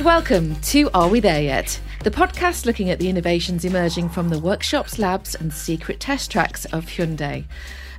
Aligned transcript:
And 0.00 0.06
welcome 0.06 0.56
to 0.62 0.88
Are 0.94 1.10
We 1.10 1.20
There 1.20 1.42
Yet? 1.42 1.78
The 2.04 2.10
podcast 2.10 2.64
looking 2.64 2.88
at 2.88 2.98
the 2.98 3.10
innovations 3.10 3.66
emerging 3.66 4.08
from 4.08 4.30
the 4.30 4.38
workshops, 4.38 4.98
labs, 4.98 5.34
and 5.34 5.52
secret 5.52 6.00
test 6.00 6.30
tracks 6.30 6.64
of 6.64 6.86
Hyundai. 6.86 7.44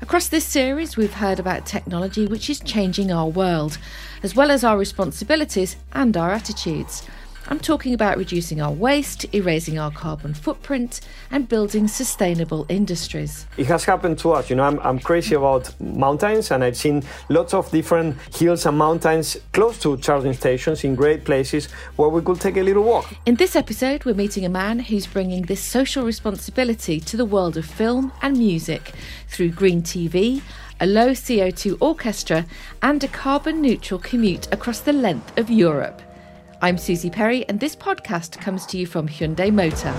Across 0.02 0.30
this 0.30 0.44
series, 0.44 0.98
we've 0.98 1.14
heard 1.14 1.40
about 1.40 1.68
technology 1.68 2.26
which 2.26 2.50
is 2.50 2.60
changing 2.60 3.12
our 3.12 3.28
world, 3.28 3.78
as 4.24 4.36
well 4.36 4.50
as 4.50 4.64
our 4.64 4.80
responsibilities 4.80 5.76
and 5.94 6.18
our 6.18 6.32
attitudes. 6.32 7.08
I'm 7.48 7.60
talking 7.60 7.94
about 7.94 8.18
reducing 8.18 8.62
our 8.62 8.72
waste, 8.72 9.26
erasing 9.34 9.80
our 9.80 9.92
carbon 9.92 10.34
footprint, 10.34 11.02
and 11.32 11.50
building 11.50 11.88
sustainable 11.88 12.66
industries. 12.70 13.48
It 13.58 13.66
has 13.66 13.84
happened 13.84 14.20
to 14.20 14.32
us. 14.34 14.50
You 14.50 14.56
know, 14.56 14.64
I'm, 14.64 14.80
I'm 14.80 15.00
crazy 15.00 15.36
about 15.36 15.74
mountains, 15.82 16.52
and 16.52 16.64
I've 16.64 16.78
seen 16.78 17.04
lots 17.30 17.54
of 17.54 17.70
different 17.72 18.18
hills 18.36 18.66
and 18.66 18.78
mountains 18.78 19.38
close 19.54 19.80
to 19.80 19.98
charging 19.98 20.34
stations 20.34 20.84
in 20.84 20.96
great 20.96 21.26
places 21.26 21.66
where 21.96 22.10
we 22.10 22.22
could 22.22 22.40
take 22.40 22.58
a 22.58 22.64
little 22.64 22.84
walk. 22.84 23.12
In 23.26 23.36
this 23.36 23.56
episode, 23.56 24.06
we're 24.06 24.14
meeting 24.14 24.46
a 24.46 24.50
man 24.50 24.80
who's 24.80 25.08
bringing 25.08 25.44
this 25.44 25.62
social 25.62 26.06
responsibility 26.06 27.00
to 27.00 27.18
the 27.18 27.26
world 27.26 27.58
of 27.58 27.66
film 27.66 28.12
and 28.22 28.38
music 28.38 28.94
through 29.28 29.50
green 29.50 29.82
TV, 29.82 30.42
a 30.80 30.86
low 30.86 31.10
CO2 31.10 31.78
orchestra, 31.80 32.46
and 32.84 33.04
a 33.04 33.08
carbon 33.08 33.62
neutral 33.62 34.00
commute 34.00 34.48
across 34.54 34.80
the 34.80 34.94
length 34.94 35.38
of 35.38 35.50
Europe. 35.50 36.02
I'm 36.64 36.78
Susie 36.78 37.10
Perry, 37.10 37.44
and 37.50 37.60
this 37.60 37.76
podcast 37.76 38.40
comes 38.40 38.68
to 38.68 38.78
you 38.78 38.86
from 38.86 39.08
Hyundai 39.08 39.52
Motor. 39.52 39.96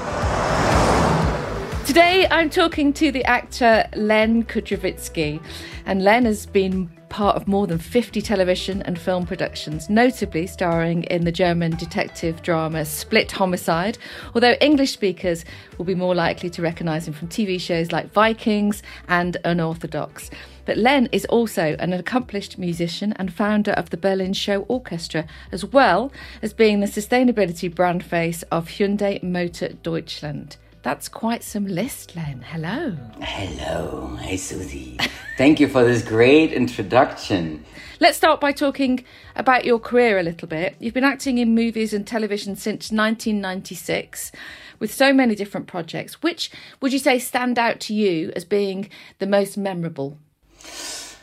Today, 1.85 2.29
I'm 2.31 2.51
talking 2.51 2.93
to 2.93 3.11
the 3.11 3.25
actor 3.25 3.85
Lenn 3.97 4.45
Kudrjawizki, 4.45 5.43
and 5.87 6.05
Lenn 6.05 6.25
has 6.25 6.47
been 6.47 6.89
part 7.09 7.35
of 7.35 7.49
more 7.49 7.67
than 7.67 7.79
50 7.79 8.23
television 8.23 8.81
and 8.83 8.97
film 8.97 9.27
productions, 9.27 9.91
notably 9.91 10.47
starring 10.47 11.03
in 11.05 11.25
the 11.25 11.33
German 11.33 11.75
detective 11.75 12.43
drama 12.43 12.85
Split 12.85 13.33
Homicide, 13.33 13.99
although 14.33 14.55
English 14.61 14.93
speakers 14.93 15.45
will 15.79 15.85
be 15.85 15.97
more 15.97 16.15
likely 16.15 16.49
to 16.51 16.63
recognise 16.63 17.09
him 17.09 17.13
from 17.13 17.27
TV 17.27 17.61
shows 17.61 17.91
like 17.91 18.13
Vikings 18.13 18.85
and 19.09 19.37
Unorthodox. 19.45 20.31
But 20.65 20.79
Lenn 20.79 21.09
is 21.13 21.25
also 21.27 21.77
an 21.79 21.93
accomplished 21.93 22.59
musician 22.59 23.13
and 23.15 23.33
founder 23.33 23.73
of 23.73 23.91
the 23.91 23.97
Berlin 23.97 24.33
Show 24.33 24.63
Orchestra, 24.63 25.27
as 25.51 25.65
well 25.65 26.13
as 26.41 26.53
being 26.53 26.81
the 26.81 26.87
sustainability 26.87 27.73
brand 27.73 28.05
face 28.05 28.43
of 28.45 28.69
Hyundai 28.69 29.23
Motor 29.23 29.71
Deutschland. 29.83 30.57
That's 30.83 31.09
quite 31.09 31.45
some 31.45 31.67
list, 31.67 32.17
Lenn. 32.17 32.43
Hello. 32.43 32.97
Hello. 33.21 34.17
Hey, 34.21 34.37
Susie. 34.37 34.99
Thank 35.39 35.61
you 35.61 35.69
for 35.69 35.85
this 35.85 36.03
great 36.03 36.53
introduction. 36.53 37.65
Let's 38.01 38.17
start 38.17 38.41
by 38.41 38.51
talking 38.51 39.05
about 39.37 39.65
your 39.65 39.79
career 39.79 40.19
a 40.19 40.25
little 40.25 40.49
bit. 40.49 40.75
You've 40.81 40.93
been 40.93 41.05
acting 41.05 41.39
in 41.39 41.55
movies 41.55 41.95
and 41.95 42.05
television 42.05 42.57
since 42.57 42.91
1996 42.91 44.33
with 44.81 44.93
so 44.93 45.13
many 45.13 45.37
different 45.37 45.69
projects. 45.69 46.21
Which 46.21 46.51
would 46.81 46.93
you 46.93 46.99
say 46.99 47.21
stand 47.21 47.61
out 47.61 47.79
to 47.81 47.95
you 47.95 48.33
as 48.35 48.45
being 48.45 48.91
the 49.21 49.27
most 49.29 49.57
memorable? 49.57 50.19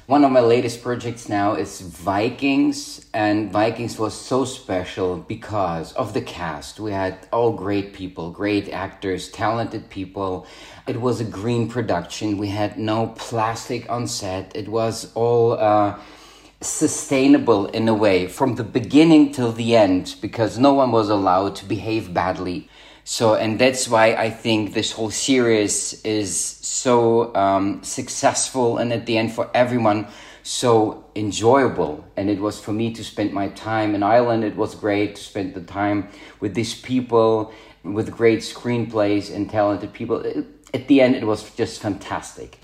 One 0.10 0.24
of 0.24 0.32
my 0.32 0.40
latest 0.40 0.82
projects 0.82 1.30
now 1.30 1.54
is 1.54 1.82
Vikings, 1.82 3.06
and 3.14 3.52
Vikings 3.52 4.00
was 4.00 4.16
so 4.16 4.44
special 4.44 5.18
because 5.18 5.94
of 5.94 6.16
the 6.16 6.22
cast. 6.22 6.80
We 6.80 6.92
had 6.92 7.28
all 7.32 7.52
great 7.52 7.94
people, 7.94 8.32
great 8.32 8.70
actors, 8.70 9.30
talented 9.30 9.88
people. 9.92 10.48
It 10.88 11.00
was 11.00 11.22
a 11.22 11.26
green 11.26 11.70
production. 11.70 12.40
We 12.40 12.48
had 12.48 12.80
no 12.80 13.14
plastic 13.18 13.88
on 13.88 14.08
set. 14.08 14.56
It 14.56 14.68
was 14.68 15.12
all 15.14 15.52
uh, 15.54 16.00
sustainable 16.62 17.68
in 17.68 17.88
a 17.88 17.94
way 17.94 18.28
from 18.28 18.56
the 18.56 18.64
beginning 18.64 19.32
till 19.32 19.52
the 19.52 19.76
end 19.76 20.16
because 20.22 20.58
no 20.58 20.74
one 20.74 20.92
was 20.92 21.10
allowed 21.10 21.56
to 21.56 21.66
behave 21.66 22.14
badly. 22.14 22.70
So, 23.06 23.34
and 23.34 23.58
that's 23.58 23.88
why 23.88 24.14
I 24.14 24.30
think 24.30 24.74
this 24.74 24.92
whole 24.92 25.10
series 25.10 26.02
is 26.04 26.38
so 26.38 27.34
um, 27.34 27.82
successful 27.84 28.78
and 28.78 28.94
at 28.94 29.06
the 29.06 29.18
end 29.18 29.32
for 29.32 29.50
everyone 29.54 30.08
so 30.44 31.06
enjoyable. 31.16 32.06
And 32.18 32.30
it 32.30 32.40
was 32.40 32.60
for 32.60 32.72
me 32.72 32.94
to 32.94 33.04
spend 33.04 33.34
my 33.34 33.48
time 33.50 33.96
in 33.96 34.04
Ireland. 34.04 34.44
It 34.44 34.56
was 34.56 34.76
great 34.76 35.16
to 35.16 35.22
spend 35.22 35.54
the 35.54 35.62
time 35.62 36.10
with 36.40 36.54
these 36.54 36.76
people 36.76 37.54
with 37.84 38.12
great 38.12 38.40
screenplays 38.40 39.34
and 39.34 39.50
talented 39.50 39.94
people. 39.94 40.24
At 40.74 40.88
the 40.88 41.02
end, 41.02 41.16
it 41.16 41.26
was 41.26 41.50
just 41.56 41.82
fantastic. 41.82 42.60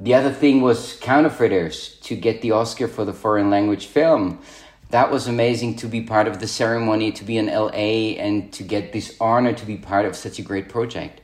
The 0.00 0.14
other 0.14 0.32
thing 0.32 0.62
was 0.62 0.98
Counterfeiters 1.00 1.98
to 2.00 2.16
get 2.16 2.40
the 2.40 2.52
Oscar 2.52 2.88
for 2.88 3.04
the 3.04 3.12
foreign 3.12 3.50
language 3.50 3.86
film. 3.86 4.40
That 4.88 5.10
was 5.10 5.28
amazing 5.28 5.76
to 5.76 5.86
be 5.86 6.00
part 6.00 6.26
of 6.26 6.40
the 6.40 6.48
ceremony, 6.48 7.12
to 7.12 7.22
be 7.22 7.36
in 7.36 7.46
LA, 7.46 8.16
and 8.18 8.50
to 8.54 8.62
get 8.62 8.92
this 8.92 9.14
honor 9.20 9.52
to 9.52 9.66
be 9.66 9.76
part 9.76 10.06
of 10.06 10.16
such 10.16 10.38
a 10.38 10.42
great 10.42 10.68
project 10.68 11.20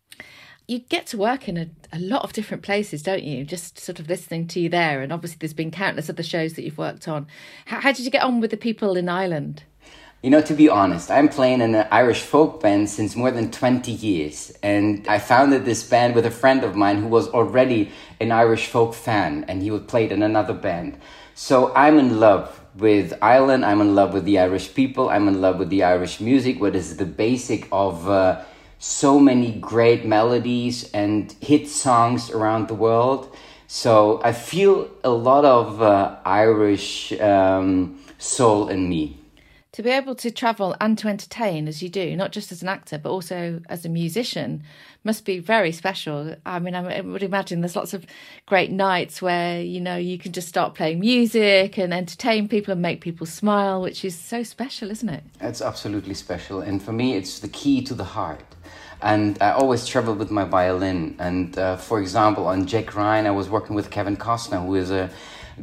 you 0.68 0.80
get 0.80 1.06
to 1.06 1.16
work 1.16 1.48
in 1.48 1.56
a, 1.56 1.68
a 1.92 1.98
lot 1.98 2.24
of 2.24 2.32
different 2.32 2.62
places, 2.62 3.02
don't 3.02 3.22
you? 3.22 3.44
Just 3.44 3.78
sort 3.78 4.00
of 4.00 4.08
listening 4.08 4.48
to 4.48 4.60
you 4.60 4.68
there. 4.68 5.00
And 5.00 5.12
obviously, 5.12 5.38
there's 5.40 5.54
been 5.54 5.70
countless 5.70 6.10
other 6.10 6.22
shows 6.22 6.54
that 6.54 6.64
you've 6.64 6.78
worked 6.78 7.06
on. 7.06 7.26
How, 7.66 7.80
how 7.80 7.92
did 7.92 8.04
you 8.04 8.10
get 8.10 8.24
on 8.24 8.40
with 8.40 8.50
the 8.50 8.56
people 8.56 8.96
in 8.96 9.08
Ireland? 9.08 9.62
You 10.26 10.30
know, 10.30 10.40
to 10.40 10.54
be 10.54 10.68
honest, 10.68 11.08
I'm 11.08 11.28
playing 11.28 11.60
in 11.60 11.76
an 11.76 11.86
Irish 11.92 12.22
folk 12.22 12.60
band 12.60 12.90
since 12.90 13.14
more 13.14 13.30
than 13.30 13.52
20 13.52 13.92
years. 13.92 14.52
And 14.60 15.06
I 15.06 15.20
founded 15.20 15.64
this 15.64 15.88
band 15.88 16.16
with 16.16 16.26
a 16.26 16.32
friend 16.32 16.64
of 16.64 16.74
mine 16.74 17.00
who 17.00 17.06
was 17.06 17.28
already 17.28 17.92
an 18.20 18.32
Irish 18.32 18.66
folk 18.66 18.92
fan 18.92 19.44
and 19.46 19.62
he 19.62 19.70
would 19.70 19.86
play 19.86 20.10
in 20.10 20.24
another 20.24 20.52
band. 20.52 20.98
So 21.36 21.72
I'm 21.76 21.96
in 22.00 22.18
love 22.18 22.60
with 22.74 23.14
Ireland. 23.22 23.64
I'm 23.64 23.80
in 23.80 23.94
love 23.94 24.14
with 24.14 24.24
the 24.24 24.40
Irish 24.40 24.74
people. 24.74 25.10
I'm 25.10 25.28
in 25.28 25.40
love 25.40 25.60
with 25.60 25.68
the 25.68 25.84
Irish 25.84 26.20
music, 26.20 26.60
what 26.60 26.74
is 26.74 26.96
the 26.96 27.06
basic 27.06 27.68
of. 27.70 28.08
Uh, 28.08 28.42
so 28.78 29.20
many 29.20 29.52
great 29.52 30.04
melodies 30.04 30.90
and 30.92 31.32
hit 31.40 31.66
songs 31.66 32.30
around 32.30 32.66
the 32.66 32.74
world. 32.74 33.34
So 33.68 34.20
I 34.24 34.32
feel 34.32 34.90
a 35.04 35.10
lot 35.10 35.44
of 35.44 35.80
uh, 35.80 36.16
Irish 36.24 37.12
um, 37.20 38.00
soul 38.18 38.68
in 38.68 38.88
me. 38.88 39.20
To 39.76 39.82
be 39.82 39.90
able 39.90 40.14
to 40.14 40.30
travel 40.30 40.74
and 40.80 40.96
to 40.96 41.08
entertain 41.08 41.68
as 41.68 41.82
you 41.82 41.90
do, 41.90 42.16
not 42.16 42.32
just 42.32 42.50
as 42.50 42.62
an 42.62 42.68
actor, 42.68 42.96
but 42.96 43.10
also 43.10 43.60
as 43.68 43.84
a 43.84 43.90
musician, 43.90 44.62
must 45.04 45.26
be 45.26 45.38
very 45.38 45.70
special. 45.70 46.34
I 46.46 46.60
mean, 46.60 46.74
I 46.74 47.02
would 47.02 47.22
imagine 47.22 47.60
there's 47.60 47.76
lots 47.76 47.92
of 47.92 48.06
great 48.46 48.70
nights 48.70 49.20
where, 49.20 49.60
you 49.60 49.82
know, 49.82 49.98
you 49.98 50.16
can 50.16 50.32
just 50.32 50.48
start 50.48 50.74
playing 50.74 51.00
music 51.00 51.76
and 51.76 51.92
entertain 51.92 52.48
people 52.48 52.72
and 52.72 52.80
make 52.80 53.02
people 53.02 53.26
smile, 53.26 53.82
which 53.82 54.02
is 54.02 54.18
so 54.18 54.42
special, 54.42 54.90
isn't 54.90 55.10
it? 55.10 55.24
It's 55.42 55.60
absolutely 55.60 56.14
special. 56.14 56.62
And 56.62 56.82
for 56.82 56.92
me, 56.92 57.14
it's 57.14 57.40
the 57.40 57.48
key 57.48 57.82
to 57.82 57.92
the 57.92 58.04
heart 58.04 58.40
and 59.02 59.36
I 59.42 59.50
always 59.50 59.86
travel 59.86 60.14
with 60.14 60.30
my 60.30 60.44
violin. 60.44 61.16
And 61.18 61.58
uh, 61.58 61.76
for 61.76 62.00
example, 62.00 62.46
on 62.46 62.66
Jack 62.66 62.94
Ryan, 62.94 63.26
I 63.26 63.30
was 63.30 63.50
working 63.50 63.76
with 63.76 63.90
Kevin 63.90 64.16
Costner, 64.16 64.64
who 64.64 64.74
is 64.74 64.90
a 64.90 65.10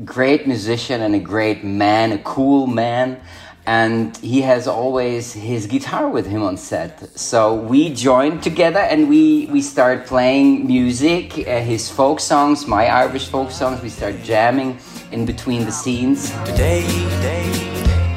great 0.05 0.47
musician 0.47 1.01
and 1.01 1.15
a 1.15 1.19
great 1.19 1.63
man, 1.63 2.11
a 2.11 2.19
cool 2.19 2.67
man. 2.67 3.19
And 3.65 4.15
he 4.17 4.41
has 4.41 4.67
always 4.67 5.33
his 5.33 5.67
guitar 5.67 6.09
with 6.09 6.27
him 6.27 6.43
on 6.43 6.57
set. 6.57 7.17
So 7.17 7.55
we 7.55 7.93
joined 7.93 8.43
together 8.43 8.79
and 8.79 9.07
we, 9.07 9.45
we 9.47 9.61
start 9.61 10.05
playing 10.05 10.67
music, 10.67 11.47
uh, 11.47 11.61
his 11.61 11.89
folk 11.89 12.19
songs, 12.19 12.67
my 12.67 12.87
Irish 12.87 13.29
folk 13.29 13.51
songs. 13.51 13.81
We 13.81 13.89
start 13.89 14.21
jamming 14.23 14.79
in 15.11 15.25
between 15.25 15.65
the 15.65 15.71
scenes. 15.71 16.31
Today, 16.43 16.81
today 16.81 17.49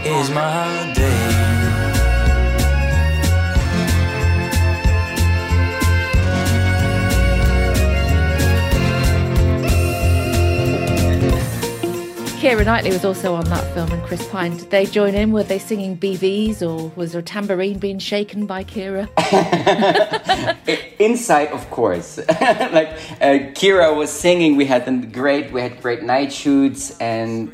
is 0.05 0.31
my 0.31 0.93
day. 0.97 1.35
Keira 12.47 12.65
Knightley 12.65 12.91
was 12.91 13.04
also 13.04 13.34
on 13.34 13.45
that 13.47 13.75
film 13.75 13.91
and 13.91 14.01
Chris 14.04 14.25
Pine. 14.28 14.57
Did 14.57 14.71
they 14.71 14.87
join 14.87 15.16
in? 15.16 15.33
Were 15.33 15.43
they 15.43 15.59
singing 15.59 15.98
BVs 15.98 16.63
or 16.63 16.93
was 16.95 17.10
there 17.10 17.21
a 17.21 17.25
tambourine 17.25 17.81
being 17.81 17.98
shaken 17.98 18.47
by 18.47 18.63
Keira? 18.63 19.09
Inside, 21.01 21.48
of 21.48 21.69
course. 21.71 22.19
like 22.28 22.91
uh, 23.21 23.51
Keira 23.59 23.97
was 23.97 24.13
singing. 24.13 24.54
We 24.54 24.65
had 24.65 24.84
them 24.84 25.10
great, 25.10 25.51
we 25.51 25.60
had 25.60 25.83
great 25.83 26.04
night 26.04 26.33
shoots 26.33 26.97
and 26.98 27.53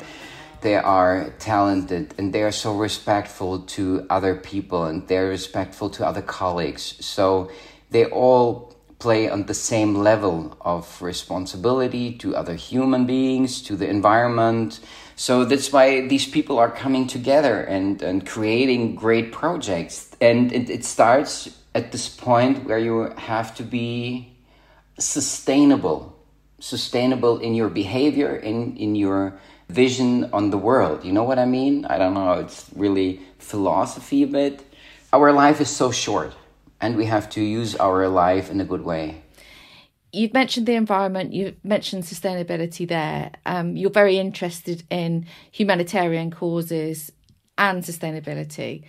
they 0.61 0.75
are 0.75 1.33
talented 1.39 2.13
and 2.19 2.31
they 2.31 2.43
are 2.43 2.51
so 2.51 2.77
respectful 2.77 3.61
to 3.61 4.05
other 4.11 4.35
people 4.35 4.83
and 4.83 5.07
they're 5.07 5.29
respectful 5.29 5.89
to 5.89 6.05
other 6.05 6.21
colleagues. 6.21 7.03
So 7.03 7.49
they 7.89 8.05
all 8.05 8.72
play 9.03 9.29
on 9.29 9.43
the 9.47 9.53
same 9.53 9.95
level 9.95 10.55
of 10.61 11.01
responsibility 11.01 12.13
to 12.21 12.33
other 12.41 12.55
human 12.55 13.05
beings, 13.05 13.61
to 13.61 13.75
the 13.75 13.89
environment. 13.89 14.79
So 15.17 15.43
that's 15.43 15.73
why 15.73 16.07
these 16.07 16.25
people 16.25 16.57
are 16.57 16.71
coming 16.71 17.05
together 17.05 17.55
and, 17.75 18.01
and 18.01 18.25
creating 18.25 18.95
great 18.95 19.33
projects. 19.33 20.15
And 20.21 20.53
it, 20.53 20.69
it 20.69 20.85
starts 20.85 21.49
at 21.75 21.91
this 21.91 22.07
point 22.07 22.63
where 22.65 22.79
you 22.79 23.13
have 23.17 23.53
to 23.55 23.63
be 23.63 24.31
sustainable, 24.97 26.01
sustainable 26.59 27.39
in 27.39 27.53
your 27.53 27.69
behavior, 27.69 28.33
in, 28.37 28.77
in 28.77 28.95
your 28.95 29.33
vision 29.67 30.29
on 30.31 30.49
the 30.49 30.57
world. 30.57 31.03
You 31.03 31.11
know 31.11 31.25
what 31.25 31.39
I 31.39 31.45
mean? 31.45 31.83
I 31.93 31.97
don't 31.97 32.13
know, 32.13 32.39
it's 32.39 32.69
really 32.73 33.19
philosophy 33.37 34.23
a 34.23 34.27
bit. 34.27 34.55
our 35.11 35.31
life 35.33 35.59
is 35.61 35.69
so 35.69 35.91
short 35.91 36.33
and 36.81 36.95
we 36.95 37.05
have 37.05 37.29
to 37.31 37.41
use 37.41 37.75
our 37.75 38.07
life 38.07 38.49
in 38.49 38.61
a 38.61 38.65
good 38.65 38.83
way. 38.83 39.21
You've 40.11 40.33
mentioned 40.33 40.67
the 40.67 40.75
environment, 40.75 41.33
you've 41.33 41.55
mentioned 41.65 42.03
sustainability 42.03 42.87
there. 42.87 43.31
Um, 43.47 43.75
you're 43.75 43.89
very 43.89 44.19
interested 44.19 44.83
in 44.91 45.25
humanitarian 45.51 46.29
causes 46.29 47.11
and 47.57 47.83
sustainability. 47.83 48.83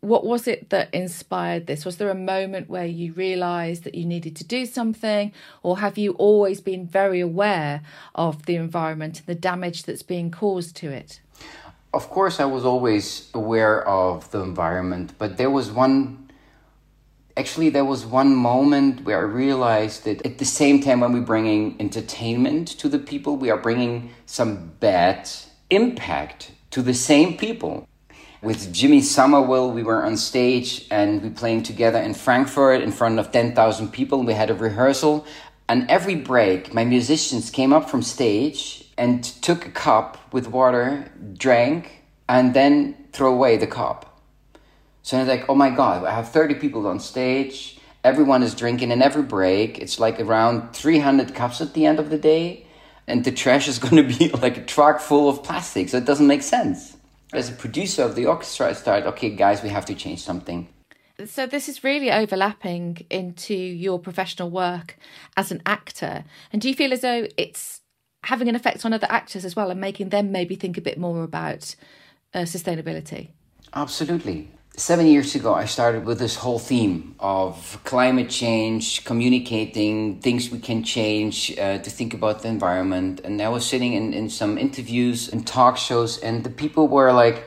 What 0.00 0.24
was 0.24 0.48
it 0.48 0.70
that 0.70 0.92
inspired 0.94 1.66
this? 1.66 1.84
Was 1.84 1.98
there 1.98 2.10
a 2.10 2.14
moment 2.14 2.70
where 2.70 2.86
you 2.86 3.12
realised 3.12 3.84
that 3.84 3.94
you 3.94 4.04
needed 4.04 4.34
to 4.36 4.44
do 4.44 4.64
something, 4.66 5.32
or 5.62 5.78
have 5.78 5.98
you 5.98 6.12
always 6.12 6.60
been 6.60 6.86
very 6.86 7.20
aware 7.20 7.82
of 8.14 8.46
the 8.46 8.56
environment 8.56 9.18
and 9.18 9.26
the 9.26 9.34
damage 9.34 9.84
that's 9.84 10.02
being 10.02 10.30
caused 10.30 10.74
to 10.76 10.90
it? 10.90 11.20
Of 11.94 12.08
course, 12.08 12.40
I 12.40 12.46
was 12.46 12.64
always 12.64 13.28
aware 13.34 13.86
of 13.86 14.30
the 14.30 14.40
environment, 14.40 15.12
but 15.18 15.36
there 15.36 15.50
was 15.50 15.70
one. 15.70 16.21
Actually, 17.34 17.70
there 17.70 17.84
was 17.84 18.04
one 18.04 18.36
moment 18.36 19.04
where 19.04 19.18
I 19.18 19.22
realized 19.22 20.04
that 20.04 20.24
at 20.26 20.36
the 20.36 20.44
same 20.44 20.82
time, 20.82 21.00
when 21.00 21.14
we're 21.14 21.22
bringing 21.22 21.76
entertainment 21.80 22.68
to 22.68 22.90
the 22.90 22.98
people, 22.98 23.38
we 23.38 23.48
are 23.48 23.56
bringing 23.56 24.10
some 24.26 24.72
bad 24.80 25.30
impact 25.70 26.50
to 26.72 26.82
the 26.82 26.92
same 26.92 27.38
people. 27.38 27.88
With 28.42 28.70
Jimmy 28.70 29.00
Somerville, 29.00 29.70
we 29.70 29.82
were 29.82 30.04
on 30.04 30.18
stage 30.18 30.86
and 30.90 31.22
we 31.22 31.30
playing 31.30 31.62
together 31.62 31.98
in 31.98 32.12
Frankfurt 32.12 32.82
in 32.82 32.92
front 32.92 33.18
of 33.18 33.32
10,000 33.32 33.90
people. 33.92 34.22
We 34.24 34.34
had 34.34 34.50
a 34.50 34.54
rehearsal, 34.54 35.24
and 35.70 35.90
every 35.90 36.16
break, 36.16 36.74
my 36.74 36.84
musicians 36.84 37.48
came 37.48 37.72
up 37.72 37.88
from 37.88 38.02
stage 38.02 38.92
and 38.98 39.24
took 39.24 39.64
a 39.64 39.70
cup 39.70 40.18
with 40.34 40.48
water, 40.48 41.10
drank, 41.38 42.02
and 42.28 42.52
then 42.52 42.94
throw 43.12 43.32
away 43.32 43.56
the 43.56 43.66
cup. 43.66 44.11
So 45.02 45.18
it's 45.18 45.28
like, 45.28 45.48
oh 45.48 45.54
my 45.54 45.70
god, 45.70 46.04
I 46.04 46.12
have 46.12 46.30
30 46.30 46.54
people 46.56 46.86
on 46.86 47.00
stage. 47.00 47.78
Everyone 48.04 48.42
is 48.42 48.54
drinking 48.54 48.90
in 48.90 49.02
every 49.02 49.22
break. 49.22 49.78
It's 49.78 49.98
like 49.98 50.20
around 50.20 50.72
300 50.72 51.34
cups 51.34 51.60
at 51.60 51.74
the 51.74 51.86
end 51.86 51.98
of 51.98 52.10
the 52.10 52.18
day. 52.18 52.66
And 53.06 53.24
the 53.24 53.32
trash 53.32 53.68
is 53.68 53.78
going 53.84 53.96
to 53.96 54.18
be 54.18 54.28
like 54.30 54.56
a 54.56 54.64
truck 54.64 55.00
full 55.00 55.28
of 55.28 55.42
plastic. 55.42 55.88
So 55.88 55.98
it 55.98 56.04
doesn't 56.04 56.26
make 56.26 56.42
sense. 56.42 56.96
As 57.32 57.48
a 57.48 57.52
producer 57.52 58.02
of 58.02 58.14
the 58.14 58.26
orchestra, 58.26 58.68
I 58.68 58.72
started, 58.74 59.08
okay, 59.08 59.30
guys, 59.30 59.62
we 59.62 59.70
have 59.70 59.86
to 59.86 59.94
change 59.94 60.22
something. 60.22 60.68
So 61.26 61.46
this 61.46 61.68
is 61.68 61.84
really 61.84 62.10
overlapping 62.10 63.06
into 63.08 63.54
your 63.54 63.98
professional 63.98 64.50
work 64.50 64.98
as 65.36 65.50
an 65.52 65.62
actor. 65.66 66.24
And 66.52 66.60
do 66.60 66.68
you 66.68 66.74
feel 66.74 66.92
as 66.92 67.00
though 67.00 67.26
it's 67.36 67.82
having 68.24 68.48
an 68.48 68.54
effect 68.54 68.84
on 68.84 68.92
other 68.92 69.06
actors 69.10 69.44
as 69.44 69.56
well 69.56 69.70
and 69.70 69.80
making 69.80 70.10
them 70.10 70.32
maybe 70.32 70.54
think 70.54 70.78
a 70.78 70.80
bit 70.80 70.98
more 70.98 71.24
about 71.24 71.74
uh, 72.34 72.40
sustainability. 72.40 73.28
Absolutely. 73.74 74.48
Seven 74.76 75.06
years 75.06 75.34
ago, 75.34 75.52
I 75.52 75.66
started 75.66 76.06
with 76.06 76.18
this 76.18 76.36
whole 76.36 76.58
theme 76.58 77.14
of 77.20 77.78
climate 77.84 78.30
change, 78.30 79.04
communicating 79.04 80.18
things 80.20 80.50
we 80.50 80.60
can 80.60 80.82
change, 80.82 81.52
uh, 81.58 81.76
to 81.76 81.90
think 81.90 82.14
about 82.14 82.40
the 82.40 82.48
environment. 82.48 83.20
And 83.22 83.42
I 83.42 83.50
was 83.50 83.66
sitting 83.66 83.92
in, 83.92 84.14
in 84.14 84.30
some 84.30 84.56
interviews 84.56 85.28
and 85.28 85.46
talk 85.46 85.76
shows, 85.76 86.18
and 86.20 86.42
the 86.42 86.48
people 86.48 86.88
were 86.88 87.12
like 87.12 87.46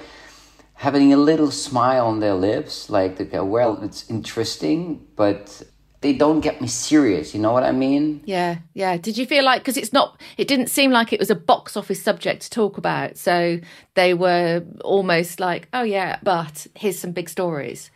having 0.76 1.14
a 1.14 1.18
little 1.18 1.50
smile 1.50 2.06
on 2.06 2.20
their 2.20 2.36
lips, 2.36 2.92
like, 2.92 3.18
well, 3.34 3.82
it's 3.82 4.08
interesting, 4.08 5.08
but 5.16 5.64
they 6.06 6.14
don't 6.14 6.42
get 6.42 6.62
me 6.62 6.68
serious. 6.68 7.34
You 7.34 7.42
know 7.42 7.52
what 7.52 7.64
I 7.64 7.72
mean? 7.72 8.22
Yeah, 8.26 8.60
yeah. 8.76 8.96
Did 8.96 9.18
you 9.18 9.26
feel 9.26 9.44
like 9.44 9.62
because 9.62 9.76
it's 9.76 9.92
not? 9.92 10.22
It 10.38 10.48
didn't 10.48 10.68
seem 10.68 10.92
like 10.92 11.12
it 11.12 11.20
was 11.20 11.32
a 11.32 11.36
box 11.36 11.76
office 11.76 12.00
subject 12.00 12.44
to 12.44 12.50
talk 12.52 12.78
about. 12.78 13.18
So 13.18 13.60
they 13.96 14.14
were 14.14 14.64
almost 14.84 15.40
like, 15.40 15.68
oh 15.74 15.82
yeah, 15.82 16.20
but 16.22 16.68
here's 16.76 17.00
some 17.00 17.12
big 17.12 17.28
stories. 17.28 17.90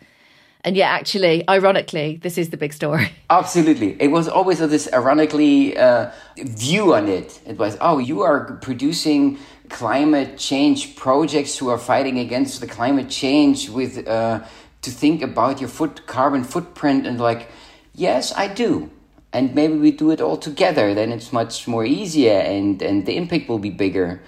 And 0.65 0.75
yet, 0.75 0.87
actually, 0.87 1.47
ironically, 1.47 2.19
this 2.23 2.35
is 2.37 2.49
the 2.49 2.57
big 2.57 2.73
story. 2.73 3.11
Absolutely. 3.29 3.95
It 4.01 4.07
was 4.07 4.27
always 4.27 4.57
this 4.57 4.89
ironically 4.91 5.77
uh, 5.77 6.09
view 6.35 6.95
on 6.95 7.07
it. 7.07 7.39
It 7.45 7.59
was, 7.59 7.77
oh, 7.79 7.99
you 7.99 8.23
are 8.23 8.57
producing 8.57 9.37
climate 9.69 10.37
change 10.37 10.95
projects 10.95 11.57
who 11.59 11.69
are 11.69 11.77
fighting 11.77 12.17
against 12.17 12.59
the 12.59 12.67
climate 12.67 13.09
change 13.09 13.69
with 13.69 14.05
uh, 14.07 14.43
to 14.81 14.91
think 14.91 15.21
about 15.21 15.61
your 15.61 15.69
foot 15.69 16.07
carbon 16.07 16.43
footprint 16.43 17.05
and 17.05 17.19
like 17.19 17.49
Yes, 17.93 18.33
I 18.35 18.47
do. 18.47 18.89
And 19.31 19.53
maybe 19.53 19.75
we 19.75 19.91
do 19.91 20.11
it 20.11 20.21
all 20.21 20.37
together, 20.37 20.93
then 20.95 21.11
it's 21.11 21.31
much 21.31 21.67
more 21.67 21.85
easier 21.85 22.39
and, 22.39 22.81
and 22.81 23.05
the 23.05 23.15
impact 23.15 23.47
will 23.47 23.59
be 23.59 23.69
bigger. 23.69 24.21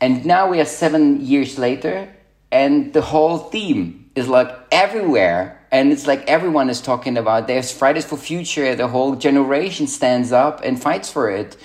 And 0.00 0.26
now 0.26 0.50
we 0.50 0.60
are 0.60 0.66
seven 0.66 1.24
years 1.24 1.58
later, 1.58 2.14
and 2.52 2.92
the 2.92 3.00
whole 3.00 3.38
theme 3.38 4.10
is 4.14 4.28
like 4.28 4.50
everywhere. 4.70 5.66
And 5.72 5.90
it's 5.90 6.06
like 6.06 6.24
everyone 6.28 6.70
is 6.70 6.80
talking 6.80 7.16
about 7.16 7.46
there's 7.46 7.72
Fridays 7.72 8.04
for 8.04 8.16
Future, 8.16 8.74
the 8.74 8.88
whole 8.88 9.16
generation 9.16 9.86
stands 9.86 10.32
up 10.32 10.60
and 10.62 10.80
fights 10.80 11.10
for 11.10 11.30
it. 11.30 11.56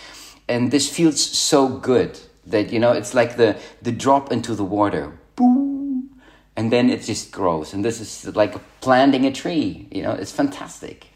And 0.47 0.71
this 0.71 0.89
feels 0.89 1.21
so 1.21 1.67
good 1.67 2.19
that, 2.47 2.71
you 2.71 2.79
know, 2.79 2.93
it's 2.93 3.13
like 3.13 3.37
the, 3.37 3.57
the 3.81 3.91
drop 3.91 4.31
into 4.31 4.55
the 4.55 4.65
water. 4.65 5.17
Boom. 5.35 6.09
And 6.55 6.71
then 6.71 6.89
it 6.89 7.03
just 7.03 7.31
grows. 7.31 7.73
And 7.73 7.85
this 7.85 7.99
is 7.99 8.35
like 8.35 8.55
planting 8.81 9.25
a 9.25 9.31
tree, 9.31 9.87
you 9.91 10.03
know, 10.03 10.11
it's 10.11 10.31
fantastic. 10.31 11.10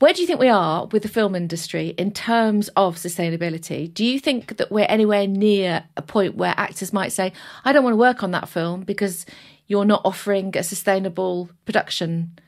Where 0.00 0.14
do 0.14 0.22
you 0.22 0.26
think 0.26 0.40
we 0.40 0.48
are 0.48 0.86
with 0.86 1.02
the 1.02 1.10
film 1.10 1.34
industry 1.34 1.88
in 1.88 2.10
terms 2.10 2.70
of 2.74 2.96
sustainability? 2.96 3.92
Do 3.92 4.02
you 4.02 4.18
think 4.18 4.56
that 4.56 4.72
we're 4.72 4.86
anywhere 4.88 5.26
near 5.26 5.84
a 5.94 6.00
point 6.00 6.36
where 6.36 6.54
actors 6.56 6.90
might 6.90 7.12
say, 7.12 7.34
I 7.66 7.74
don't 7.74 7.84
want 7.84 7.92
to 7.92 7.98
work 7.98 8.22
on 8.22 8.30
that 8.30 8.48
film 8.48 8.84
because 8.84 9.26
you're 9.66 9.84
not 9.84 10.00
offering 10.06 10.56
a 10.56 10.62
sustainable 10.62 11.50
production? 11.66 12.38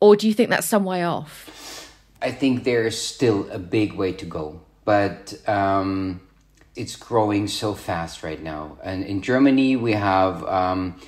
Or 0.00 0.16
do 0.16 0.26
you 0.26 0.32
think 0.32 0.48
that's 0.48 0.66
some 0.66 0.84
way 0.86 1.04
off? 1.04 1.92
I 2.22 2.32
think 2.32 2.64
there's 2.64 2.98
still 2.98 3.50
a 3.50 3.58
big 3.58 3.92
way 3.92 4.12
to 4.14 4.24
go, 4.24 4.62
but 4.86 5.34
um, 5.46 6.22
it's 6.74 6.96
growing 6.96 7.48
so 7.48 7.74
fast 7.74 8.22
right 8.22 8.42
now. 8.42 8.78
And 8.82 9.04
in 9.04 9.20
Germany, 9.20 9.76
we 9.76 9.92
have 9.92 10.42
um, 10.44 10.98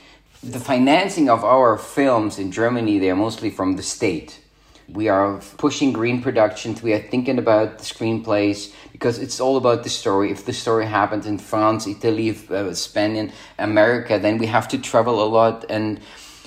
the 0.43 0.61
financing 0.61 1.31
of 1.31 1.43
our 1.43 1.79
films 1.79 2.39
in 2.39 2.53
Germany, 2.53 2.99
they're 2.99 3.17
mostly 3.17 3.49
from 3.49 3.77
the 3.77 3.83
state 3.83 4.41
we 4.89 5.09
are 5.09 5.41
pushing 5.59 5.93
green 5.93 6.23
productions. 6.23 6.83
We 6.83 6.93
are 6.93 7.01
thinking 7.01 7.39
about 7.39 7.79
the 7.79 7.85
screenplays 7.85 8.73
because 8.93 9.19
it's 9.19 9.41
all 9.41 9.57
about 9.57 9.83
the 9.83 9.91
story. 9.91 10.31
If 10.31 10.45
the 10.45 10.53
story 10.53 10.87
happens 10.87 11.27
in 11.27 11.39
France, 11.39 11.87
Italy, 11.87 12.37
uh, 12.51 12.73
Spain, 12.75 13.17
and 13.17 13.33
America, 13.59 14.19
then 14.19 14.39
we 14.39 14.47
have 14.47 14.69
to 14.69 14.79
travel 14.79 15.23
a 15.23 15.29
lot. 15.29 15.65
And 15.69 16.01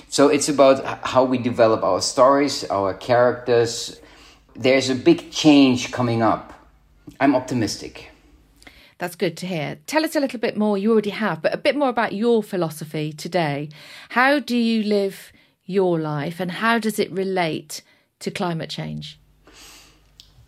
so 0.08 0.28
it's 0.28 0.48
about 0.48 1.06
how 1.06 1.24
we 1.24 1.38
develop 1.38 1.82
our 1.82 2.00
stories, 2.00 2.64
our 2.64 2.94
characters. 2.94 4.00
There's 4.54 4.88
a 4.88 4.94
big 4.94 5.30
change 5.30 5.92
coming 5.92 6.22
up. 6.22 6.52
I'm 7.20 7.36
optimistic. 7.36 8.10
That's 8.98 9.16
good 9.16 9.36
to 9.38 9.46
hear. 9.46 9.78
Tell 9.86 10.04
us 10.04 10.14
a 10.14 10.20
little 10.20 10.40
bit 10.40 10.56
more, 10.56 10.76
you 10.76 10.92
already 10.92 11.10
have, 11.10 11.40
but 11.40 11.54
a 11.54 11.56
bit 11.56 11.74
more 11.74 11.88
about 11.88 12.12
your 12.12 12.42
philosophy 12.42 13.12
today. 13.12 13.70
How 14.10 14.40
do 14.40 14.56
you 14.56 14.82
live 14.82 15.32
your 15.64 15.98
life 15.98 16.40
and 16.40 16.50
how 16.50 16.78
does 16.78 16.98
it 16.98 17.10
relate 17.12 17.82
to 18.20 18.30
climate 18.30 18.70
change? 18.70 19.18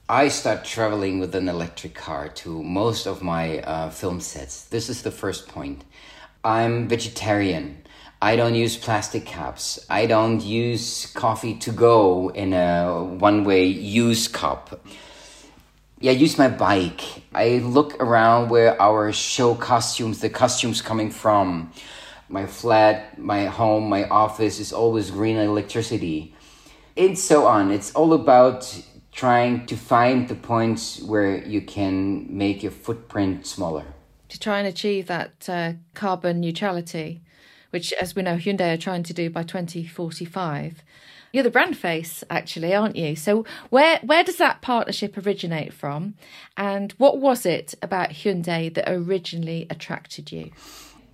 I 0.09 0.29
start 0.29 0.65
traveling 0.65 1.19
with 1.21 1.35
an 1.35 1.49
electric 1.49 1.95
car 1.95 2.29
to 2.29 2.63
most 2.63 3.07
of 3.07 3.23
my 3.23 3.61
uh, 3.61 3.91
film 3.91 4.21
sets. 4.21 4.65
This 4.67 4.89
is 4.89 5.03
the 5.03 5.11
first 5.11 5.49
point. 5.49 5.85
I'm 6.45 6.87
vegetarian. 6.89 7.79
I 8.21 8.37
don't 8.37 8.55
use 8.55 8.77
plastic 8.77 9.27
cups. 9.27 9.85
I 9.89 10.07
don't 10.07 10.43
use 10.43 11.07
coffee 11.15 11.55
to 11.59 11.73
go 11.73 12.29
in 12.29 12.53
a 12.53 13.03
one 13.03 13.45
way 13.45 13.65
use 13.65 14.29
cup. 14.29 14.85
Yeah, 15.99 16.11
I 16.11 16.15
use 16.15 16.37
my 16.37 16.49
bike. 16.49 17.01
I 17.35 17.59
look 17.59 18.01
around 18.03 18.51
where 18.51 18.81
our 18.83 19.13
show 19.13 19.55
costumes, 19.55 20.21
the 20.21 20.29
costumes 20.29 20.83
coming 20.83 21.11
from. 21.11 21.73
My 22.29 22.47
flat, 22.47 23.19
my 23.19 23.47
home, 23.47 23.89
my 23.89 24.05
office 24.09 24.59
is 24.59 24.73
always 24.73 25.11
green 25.11 25.37
electricity 25.37 26.35
and 26.97 27.19
so 27.19 27.47
on. 27.47 27.71
It's 27.71 27.95
all 27.95 28.13
about 28.13 28.83
trying 29.13 29.67
to 29.67 29.77
find 29.77 30.29
the 30.29 30.35
points 30.35 31.03
where 31.03 31.45
you 31.47 31.61
can 31.61 32.27
make 32.35 32.63
your 32.63 32.73
footprint 32.73 33.47
smaller. 33.47 33.85
To 34.31 34.41
try 34.41 34.59
and 34.59 34.67
achieve 34.67 35.07
that 35.09 35.49
uh, 35.49 35.73
carbon 35.95 36.41
neutrality, 36.41 37.21
which, 37.71 37.93
as 37.95 38.15
we 38.15 38.23
know, 38.23 38.37
Hyundai 38.37 38.75
are 38.75 38.79
trying 38.79 39.03
to 39.05 39.13
do 39.13 39.29
by 39.29 39.43
2045. 39.43 40.83
You're 41.33 41.43
the 41.43 41.51
brand 41.51 41.77
face, 41.77 42.23
actually, 42.29 42.75
aren't 42.75 42.97
you? 42.97 43.17
So, 43.17 43.47
where 43.71 43.99
where 44.03 44.23
does 44.23 44.37
that 44.37 44.61
partnership 44.61 45.17
originate 45.17 45.73
from, 45.73 46.15
and 46.59 46.93
what 46.93 47.19
was 47.19 47.47
it 47.47 47.75
about 47.81 48.11
Hyundai 48.11 48.73
that 48.75 48.85
originally 48.87 49.67
attracted 49.71 50.31
you? 50.31 50.51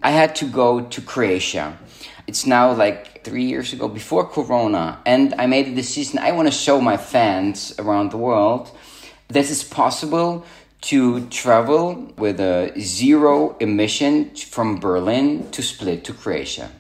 I 0.03 0.11
had 0.11 0.35
to 0.37 0.45
go 0.45 0.81
to 0.81 1.01
Croatia. 1.01 1.79
It's 2.29 2.47
now 2.47 2.73
like 2.75 3.25
three 3.25 3.45
years 3.45 3.73
ago, 3.73 3.89
before 3.89 4.29
Corona, 4.29 5.01
and 5.07 5.35
I 5.39 5.47
made 5.47 5.67
a 5.67 5.75
decision. 5.75 6.19
I 6.19 6.33
want 6.33 6.47
to 6.47 6.53
show 6.53 6.79
my 6.79 6.99
fans 6.99 7.75
around 7.79 8.11
the 8.11 8.19
world 8.19 8.71
this 9.29 9.51
is 9.51 9.63
possible 9.63 10.45
to 10.83 11.27
travel 11.29 12.13
with 12.17 12.39
a 12.41 12.73
zero 12.79 13.57
emission 13.61 14.35
from 14.35 14.79
Berlin 14.79 15.51
to 15.53 15.63
Split 15.63 16.05
to 16.05 16.13
Croatia. 16.15 16.71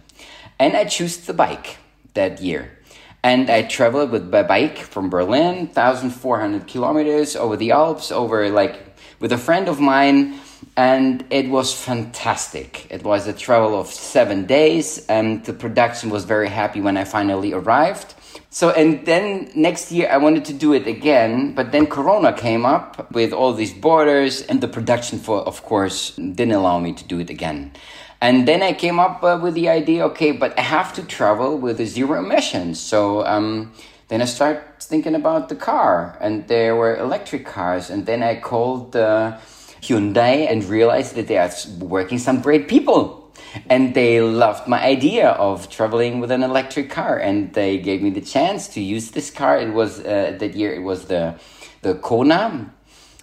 And 0.59 0.77
I 0.77 0.85
chose 0.85 1.17
the 1.19 1.35
bike 1.35 1.77
that 2.13 2.41
year. 2.41 2.79
And 3.23 3.51
I 3.51 3.63
traveled 3.63 4.11
with 4.11 4.31
by 4.31 4.43
bike 4.43 4.79
from 4.79 5.11
Berlin, 5.11 5.67
1,400 5.67 6.67
kilometers 6.67 7.37
over 7.37 7.57
the 7.57 7.73
Alps, 7.73 8.13
over 8.13 8.49
like 8.51 8.97
with 9.21 9.33
a 9.33 9.39
friend 9.39 9.69
of 9.69 9.81
mine, 9.81 10.41
and 10.77 11.25
it 11.31 11.49
was 11.49 11.75
fantastic. 11.75 12.87
It 12.91 13.03
was 13.03 13.27
a 13.27 13.33
travel 13.33 13.79
of 13.79 13.89
seven 13.89 14.47
days, 14.47 15.07
and 15.09 15.45
the 15.45 15.53
production 15.53 16.11
was 16.11 16.25
very 16.25 16.49
happy 16.49 16.81
when 16.81 16.97
I 16.97 17.05
finally 17.05 17.53
arrived. 17.53 18.15
So, 18.51 18.71
and 18.71 19.05
then 19.05 19.51
next 19.55 19.93
year 19.93 20.09
I 20.11 20.17
wanted 20.17 20.45
to 20.47 20.53
do 20.53 20.73
it 20.73 20.87
again, 20.87 21.55
but 21.55 21.71
then 21.73 21.87
Corona 21.87 22.33
came 22.33 22.65
up 22.65 23.11
with 23.13 23.33
all 23.33 23.53
these 23.53 23.75
borders, 23.75 24.43
and 24.43 24.61
the 24.61 24.69
production 24.69 25.19
for, 25.19 25.41
of 25.41 25.63
course, 25.63 26.17
didn't 26.17 26.53
allow 26.53 26.79
me 26.79 26.93
to 26.93 27.05
do 27.05 27.19
it 27.19 27.31
again. 27.31 27.73
And 28.21 28.49
then 28.49 28.63
I 28.63 28.73
came 28.73 28.99
up 28.99 29.23
uh, 29.23 29.39
with 29.41 29.55
the 29.55 29.69
idea, 29.69 30.05
okay, 30.07 30.33
but 30.33 30.59
I 30.59 30.63
have 30.63 30.93
to 30.95 31.03
travel 31.05 31.57
with 31.57 31.81
a 31.81 31.87
zero 31.87 32.19
emissions. 32.19 32.81
So 32.81 33.25
um, 33.25 33.73
then 34.09 34.23
I 34.23 34.25
started 34.25 34.63
thinking 34.81 35.15
about 35.15 35.49
the 35.49 35.55
car, 35.55 36.17
and 36.21 36.49
there 36.49 36.75
were 36.75 36.97
electric 36.97 37.47
cars. 37.47 37.91
And 37.91 38.07
then 38.07 38.23
I 38.23 38.41
called 38.41 38.97
uh, 38.97 39.39
Hyundai 39.83 40.51
and 40.51 40.65
realized 40.65 41.15
that 41.15 41.29
they 41.29 41.39
are 41.39 41.51
working 41.79 42.19
some 42.19 42.41
great 42.41 42.69
people. 42.69 43.33
And 43.71 43.95
they 43.95 44.21
loved 44.21 44.69
my 44.69 44.83
idea 44.85 45.31
of 45.31 45.71
traveling 45.71 46.21
with 46.21 46.31
an 46.31 46.43
electric 46.43 46.91
car, 46.91 47.19
and 47.19 47.53
they 47.55 47.79
gave 47.79 48.03
me 48.03 48.11
the 48.11 48.21
chance 48.21 48.69
to 48.69 48.81
use 48.81 49.13
this 49.13 49.31
car. 49.31 49.59
It 49.59 49.73
was 49.73 50.01
uh, 50.01 50.37
that 50.39 50.55
year. 50.55 50.75
It 50.75 50.83
was 50.83 51.07
the 51.07 51.35
the 51.81 51.95
Kona. 51.95 52.75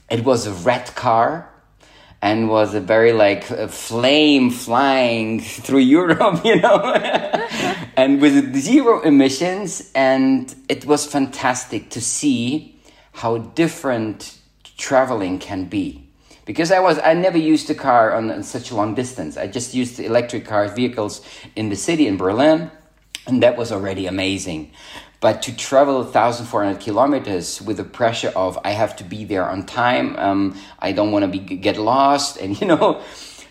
It 0.09 0.23
was 0.23 0.47
a 0.47 0.53
red 0.53 0.95
car 0.95 1.49
and 2.21 2.49
was 2.49 2.73
a 2.73 2.79
very 2.79 3.13
like 3.13 3.49
a 3.51 3.67
flame 3.67 4.49
flying 4.49 5.39
through 5.65 5.79
Europe, 5.79 6.41
you 6.45 6.59
know, 6.59 6.93
and 7.95 8.21
with 8.21 8.55
zero 8.55 9.01
emissions. 9.01 9.91
And 9.93 10.53
it 10.69 10.85
was 10.85 11.05
fantastic 11.05 11.89
to 11.91 12.01
see 12.01 12.79
how 13.13 13.37
different 13.37 14.39
traveling 14.77 15.39
can 15.39 15.65
be. 15.65 16.04
Because 16.45 16.71
I 16.71 16.79
was, 16.79 16.99
I 16.99 17.13
never 17.13 17.39
used 17.39 17.69
a 17.71 17.75
car 17.75 18.13
on, 18.13 18.29
on 18.29 18.43
such 18.43 18.69
a 18.71 18.75
long 18.75 18.93
distance. 18.93 19.35
I 19.35 19.47
just 19.47 19.73
used 19.73 19.99
electric 19.99 20.45
cars, 20.45 20.71
vehicles 20.73 21.21
in 21.55 21.69
the 21.69 21.75
city 21.75 22.07
in 22.07 22.17
Berlin, 22.17 22.69
and 23.25 23.41
that 23.41 23.57
was 23.57 23.71
already 23.71 24.05
amazing. 24.05 24.71
But 25.21 25.41
to 25.43 25.55
travel 25.55 26.03
1,400 26.03 26.79
kilometers 26.79 27.61
with 27.61 27.77
the 27.77 27.83
pressure 27.83 28.31
of 28.35 28.59
I 28.63 28.71
have 28.71 28.95
to 28.97 29.03
be 29.03 29.25
there 29.25 29.49
on 29.49 29.65
time, 29.65 30.15
um, 30.17 30.55
I 30.77 30.91
don't 30.91 31.11
want 31.11 31.23
to 31.23 31.27
be 31.27 31.39
get 31.39 31.77
lost, 31.77 32.37
and 32.41 32.59
you 32.61 32.67
know. 32.67 33.01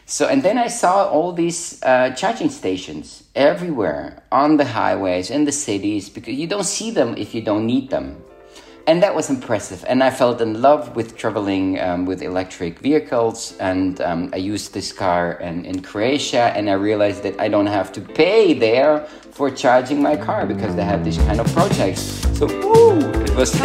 So 0.06 0.28
and 0.28 0.42
then 0.42 0.58
I 0.58 0.68
saw 0.68 1.08
all 1.08 1.32
these 1.32 1.82
uh, 1.82 2.10
charging 2.10 2.50
stations 2.50 3.24
everywhere 3.34 4.22
on 4.30 4.58
the 4.58 4.66
highways 4.66 5.30
in 5.30 5.46
the 5.46 5.52
cities 5.52 6.10
because 6.10 6.34
you 6.34 6.46
don't 6.46 6.64
see 6.64 6.90
them 6.90 7.16
if 7.16 7.34
you 7.34 7.40
don't 7.40 7.66
need 7.66 7.88
them 7.88 8.22
and 8.86 9.02
that 9.02 9.14
was 9.14 9.30
impressive. 9.30 9.84
And 9.88 10.02
I 10.02 10.10
felt 10.10 10.40
in 10.40 10.60
love 10.60 10.94
with 10.94 11.16
traveling 11.16 11.80
um, 11.80 12.04
with 12.04 12.22
electric 12.22 12.78
vehicles. 12.80 13.56
And 13.58 14.00
um, 14.00 14.30
I 14.32 14.36
used 14.36 14.74
this 14.74 14.92
car 14.92 15.34
in, 15.40 15.64
in 15.64 15.82
Croatia, 15.82 16.52
and 16.54 16.68
I 16.68 16.74
realized 16.74 17.22
that 17.22 17.40
I 17.40 17.48
don't 17.48 17.66
have 17.66 17.92
to 17.92 18.00
pay 18.00 18.52
there 18.52 19.00
for 19.32 19.50
charging 19.50 20.02
my 20.02 20.16
car 20.16 20.46
because 20.46 20.76
they 20.76 20.84
have 20.84 21.04
these 21.04 21.18
kind 21.18 21.40
of 21.40 21.52
projects. 21.52 22.02
So, 22.38 22.46
ooh, 22.46 22.98
it 23.22 23.34
was. 23.34 23.52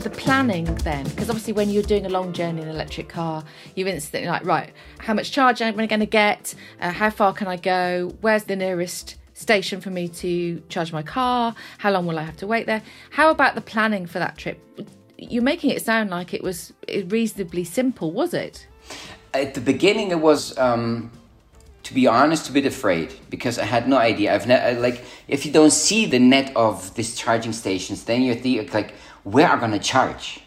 the 0.00 0.10
planning 0.16 0.64
then 0.76 1.04
because 1.04 1.28
obviously 1.28 1.52
when 1.52 1.68
you're 1.68 1.82
doing 1.82 2.06
a 2.06 2.08
long 2.08 2.32
journey 2.32 2.62
in 2.62 2.68
an 2.68 2.74
electric 2.74 3.06
car 3.06 3.44
you 3.74 3.86
instantly 3.86 4.26
like 4.26 4.42
right 4.46 4.72
how 4.98 5.12
much 5.12 5.30
charge 5.30 5.60
am 5.60 5.78
i 5.78 5.84
going 5.84 6.00
to 6.00 6.06
get 6.06 6.54
uh, 6.80 6.90
how 6.90 7.10
far 7.10 7.34
can 7.34 7.46
i 7.46 7.56
go 7.56 8.10
where's 8.22 8.44
the 8.44 8.56
nearest 8.56 9.16
station 9.40 9.80
for 9.80 9.90
me 9.90 10.08
to 10.08 10.62
charge 10.68 10.92
my 10.92 11.02
car? 11.02 11.54
How 11.78 11.90
long 11.90 12.06
will 12.06 12.18
I 12.18 12.22
have 12.22 12.36
to 12.38 12.46
wait 12.46 12.66
there? 12.66 12.82
How 13.10 13.30
about 13.30 13.54
the 13.54 13.60
planning 13.60 14.06
for 14.06 14.18
that 14.18 14.36
trip? 14.36 14.60
You're 15.16 15.42
making 15.42 15.70
it 15.70 15.82
sound 15.82 16.10
like 16.10 16.32
it 16.34 16.42
was 16.42 16.72
reasonably 17.06 17.64
simple, 17.64 18.12
was 18.12 18.34
it? 18.34 18.66
At 19.34 19.54
the 19.54 19.60
beginning, 19.60 20.10
it 20.10 20.20
was, 20.20 20.56
um, 20.58 21.10
to 21.84 21.94
be 21.94 22.06
honest, 22.06 22.48
a 22.48 22.52
bit 22.52 22.66
afraid 22.66 23.14
because 23.28 23.58
I 23.58 23.64
had 23.64 23.88
no 23.88 23.96
idea. 23.96 24.34
I've 24.34 24.46
ne- 24.46 24.78
like, 24.78 25.04
if 25.28 25.46
you 25.46 25.52
don't 25.52 25.72
see 25.72 26.06
the 26.06 26.18
net 26.18 26.52
of 26.56 26.94
these 26.94 27.14
charging 27.14 27.52
stations, 27.52 28.04
then 28.04 28.22
you 28.22 28.34
think 28.34 28.74
like, 28.74 28.94
where 29.24 29.48
are 29.48 29.70
to 29.70 29.78
charge? 29.78 30.42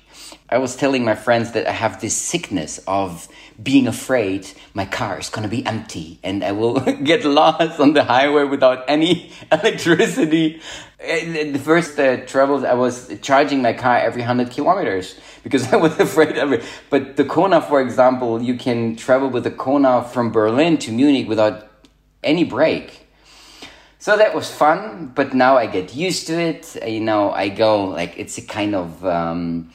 I 0.53 0.59
was 0.59 0.75
telling 0.75 1.03
my 1.03 1.15
friends 1.15 1.53
that 1.53 1.65
I 1.65 1.71
have 1.71 1.99
this 1.99 2.15
sickness 2.15 2.79
of 2.85 3.27
being 3.61 3.87
afraid 3.87 4.47
my 4.75 4.85
car 4.85 5.17
is 5.17 5.31
to 5.31 5.47
be 5.47 5.65
empty 5.65 6.19
and 6.21 6.43
I 6.43 6.51
will 6.51 6.79
get 7.03 7.25
lost 7.25 7.79
on 7.79 7.93
the 7.93 8.03
highway 8.03 8.43
without 8.43 8.85
any 8.87 9.31
electricity. 9.51 10.61
The 10.99 11.59
first 11.61 11.97
uh, 11.97 12.17
travels, 12.27 12.63
I 12.63 12.75
was 12.75 13.11
charging 13.23 13.63
my 13.63 13.73
car 13.73 13.97
every 13.97 14.21
100 14.21 14.51
kilometers 14.51 15.19
because 15.41 15.73
I 15.73 15.77
was 15.77 15.99
afraid 15.99 16.37
of 16.37 16.53
it. 16.53 16.63
But 16.91 17.15
the 17.15 17.25
Kona, 17.25 17.59
for 17.59 17.81
example, 17.81 18.39
you 18.39 18.55
can 18.55 18.95
travel 18.95 19.31
with 19.31 19.45
the 19.45 19.51
Kona 19.51 20.03
from 20.03 20.31
Berlin 20.31 20.77
to 20.79 20.91
Munich 20.91 21.27
without 21.27 21.67
any 22.23 22.43
break. 22.43 23.07
So 23.97 24.17
that 24.17 24.35
was 24.35 24.51
fun, 24.51 25.13
but 25.15 25.33
now 25.33 25.57
I 25.57 25.65
get 25.65 25.95
used 25.95 26.27
to 26.27 26.39
it. 26.39 26.77
You 26.85 26.99
know, 26.99 27.31
I 27.31 27.49
go 27.49 27.85
like 27.85 28.19
it's 28.19 28.37
a 28.37 28.43
kind 28.43 28.75
of. 28.75 29.03
Um, 29.03 29.73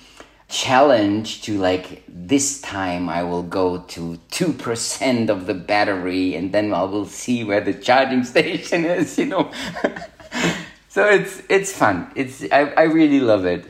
challenge 0.48 1.42
to 1.42 1.58
like 1.58 2.02
this 2.08 2.60
time 2.60 3.08
I 3.08 3.22
will 3.22 3.42
go 3.42 3.82
to 3.82 4.18
2% 4.30 5.28
of 5.28 5.46
the 5.46 5.54
battery 5.54 6.34
and 6.34 6.52
then 6.52 6.72
I 6.72 6.84
will 6.84 7.04
see 7.04 7.44
where 7.44 7.60
the 7.60 7.74
charging 7.74 8.24
station 8.34 8.84
is, 8.84 9.18
you 9.18 9.26
know. 9.26 9.50
so 10.88 11.06
it's 11.06 11.42
it's 11.48 11.72
fun. 11.72 12.10
It's 12.14 12.42
I, 12.50 12.72
I 12.76 12.82
really 12.84 13.20
love 13.20 13.44
it. 13.44 13.66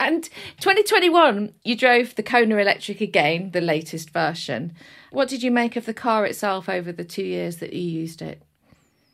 And 0.00 0.24
2021, 0.58 1.54
you 1.62 1.76
drove 1.76 2.16
the 2.16 2.24
Kona 2.24 2.56
Electric 2.56 3.00
again, 3.00 3.52
the 3.52 3.60
latest 3.60 4.10
version. 4.10 4.74
What 5.12 5.28
did 5.28 5.44
you 5.44 5.52
make 5.52 5.76
of 5.76 5.86
the 5.86 5.94
car 5.94 6.26
itself 6.26 6.68
over 6.68 6.90
the 6.90 7.04
two 7.04 7.22
years 7.22 7.58
that 7.58 7.72
you 7.72 7.82
used 7.82 8.20
it? 8.20 8.42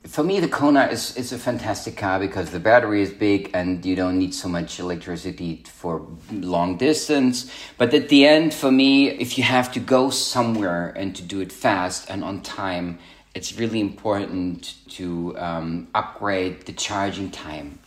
For 0.05 0.23
me, 0.23 0.39
the 0.39 0.49
Kona 0.49 0.87
is, 0.87 1.17
is 1.17 1.33
a 1.33 1.39
fantastic 1.39 1.97
car 1.97 2.21
because 2.21 2.51
the 2.51 2.61
battery 2.61 3.03
is 3.03 3.11
big 3.11 3.51
and 3.53 3.85
you 3.85 3.97
don't 3.97 4.19
need 4.19 4.33
so 4.33 4.49
much 4.49 4.79
electricity 4.79 5.65
for 5.67 6.07
long 6.31 6.77
distance. 6.77 7.51
But 7.77 7.93
at 7.93 8.09
the 8.09 8.25
end, 8.25 8.55
for 8.55 8.71
me, 8.71 9.11
if 9.11 9.37
you 9.37 9.45
have 9.45 9.73
to 9.73 9.81
go 9.81 10.11
somewhere 10.11 10.91
and 10.91 11.17
to 11.17 11.23
do 11.23 11.41
it 11.41 11.53
fast 11.53 12.09
and 12.09 12.23
on 12.23 12.43
time, 12.43 13.01
it's 13.35 13.59
really 13.59 13.81
important 13.81 14.75
to 14.91 15.37
um, 15.39 15.89
upgrade 15.95 16.63
the 16.63 16.73
charging 16.73 17.31
time. 17.31 17.79